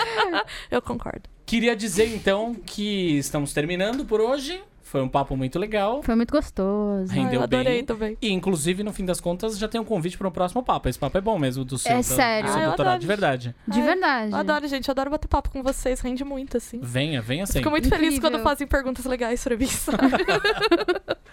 [0.70, 1.22] Eu concordo.
[1.44, 4.62] queria dizer então que estamos terminando por hoje.
[4.94, 6.04] Foi um papo muito legal.
[6.04, 7.12] Foi muito gostoso.
[7.12, 7.84] Rendeu Ah, eu adorei bem.
[7.84, 8.16] também.
[8.22, 10.88] E, inclusive, no fim das contas, já tem um convite para um próximo papo.
[10.88, 12.46] Esse papo é bom mesmo, do seu, É do- sério.
[12.48, 13.00] do seu Ah, eu doutorado, adoro.
[13.00, 13.54] de verdade.
[13.66, 14.30] De Ai, verdade.
[14.30, 14.86] Eu adoro, gente.
[14.86, 15.98] Eu adoro bater papo com vocês.
[16.00, 16.78] Rende muito, assim.
[16.80, 17.58] Venha, venha sempre.
[17.62, 18.30] Fico muito feliz Incrível.
[18.30, 19.98] quando fazem perguntas legais sobre mim, sabe?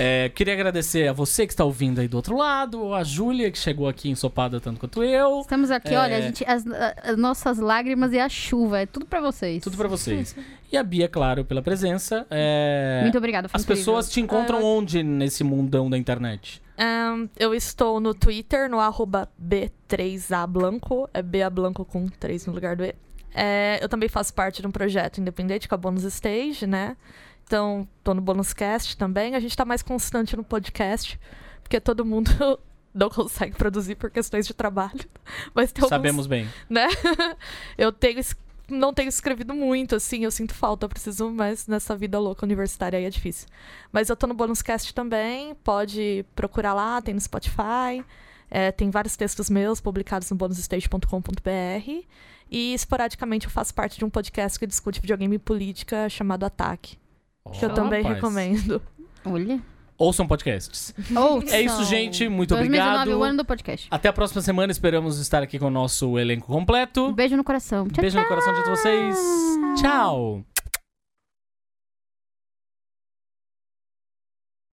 [0.00, 3.58] É, queria agradecer a você que está ouvindo aí do outro lado, a Júlia, que
[3.58, 5.40] chegou aqui ensopada tanto quanto eu.
[5.40, 5.98] Estamos aqui, É.
[5.98, 6.64] olha, a gente, as,
[7.02, 9.62] as nossas lágrimas e a chuva, é tudo pra vocês.
[9.62, 10.36] Tudo pra vocês.
[10.70, 12.26] E a Bia, claro, pela presença.
[12.30, 13.80] É, Muito obrigada, foi As incrível.
[13.84, 16.62] pessoas te encontram Ah, onde nesse mundão da internet?
[16.76, 22.76] Ahn, eu estou no Twitter, no arroba B3A é BA Blanco com 3 no lugar
[22.76, 22.94] do E.
[23.34, 26.96] É, eu também faço parte de um projeto independente com a Bonus Stage, né?
[27.44, 29.34] Então, tô no Bonus Cast também.
[29.34, 31.18] A gente tá mais constante no podcast,
[31.62, 32.30] porque todo mundo
[32.94, 35.00] não consegue produzir por questões de trabalho.
[35.54, 36.46] Mas tem alguns, Sabemos bem.
[36.68, 36.86] né?
[37.78, 38.36] eu tenho es-
[38.68, 42.98] não tenho escrevido muito, assim, eu sinto falta, eu preciso mais nessa vida louca universitária
[42.98, 43.48] aí é difícil.
[43.92, 48.04] Mas eu tô no Bonus Cast também, pode procurar lá, tem no Spotify.
[48.50, 52.06] é, tem vários textos meus publicados no bonusstage.com.br.
[52.50, 56.98] E esporadicamente eu faço parte de um podcast que discute videogame e política chamado Ataque.
[57.52, 58.16] Que eu também rapaz.
[58.16, 58.82] recomendo.
[59.24, 59.60] Olha.
[59.98, 60.94] Ouçam podcasts.
[61.10, 61.52] Ouçam.
[61.52, 62.28] É isso, gente.
[62.28, 63.18] Muito 2019, obrigado.
[63.18, 63.88] o ano do podcast.
[63.90, 64.70] Até a próxima semana.
[64.70, 67.06] Esperamos estar aqui com o nosso elenco completo.
[67.08, 67.88] Um beijo no coração.
[67.88, 69.18] Tchau, Beijo no coração de todos vocês.
[69.80, 70.47] Tchau.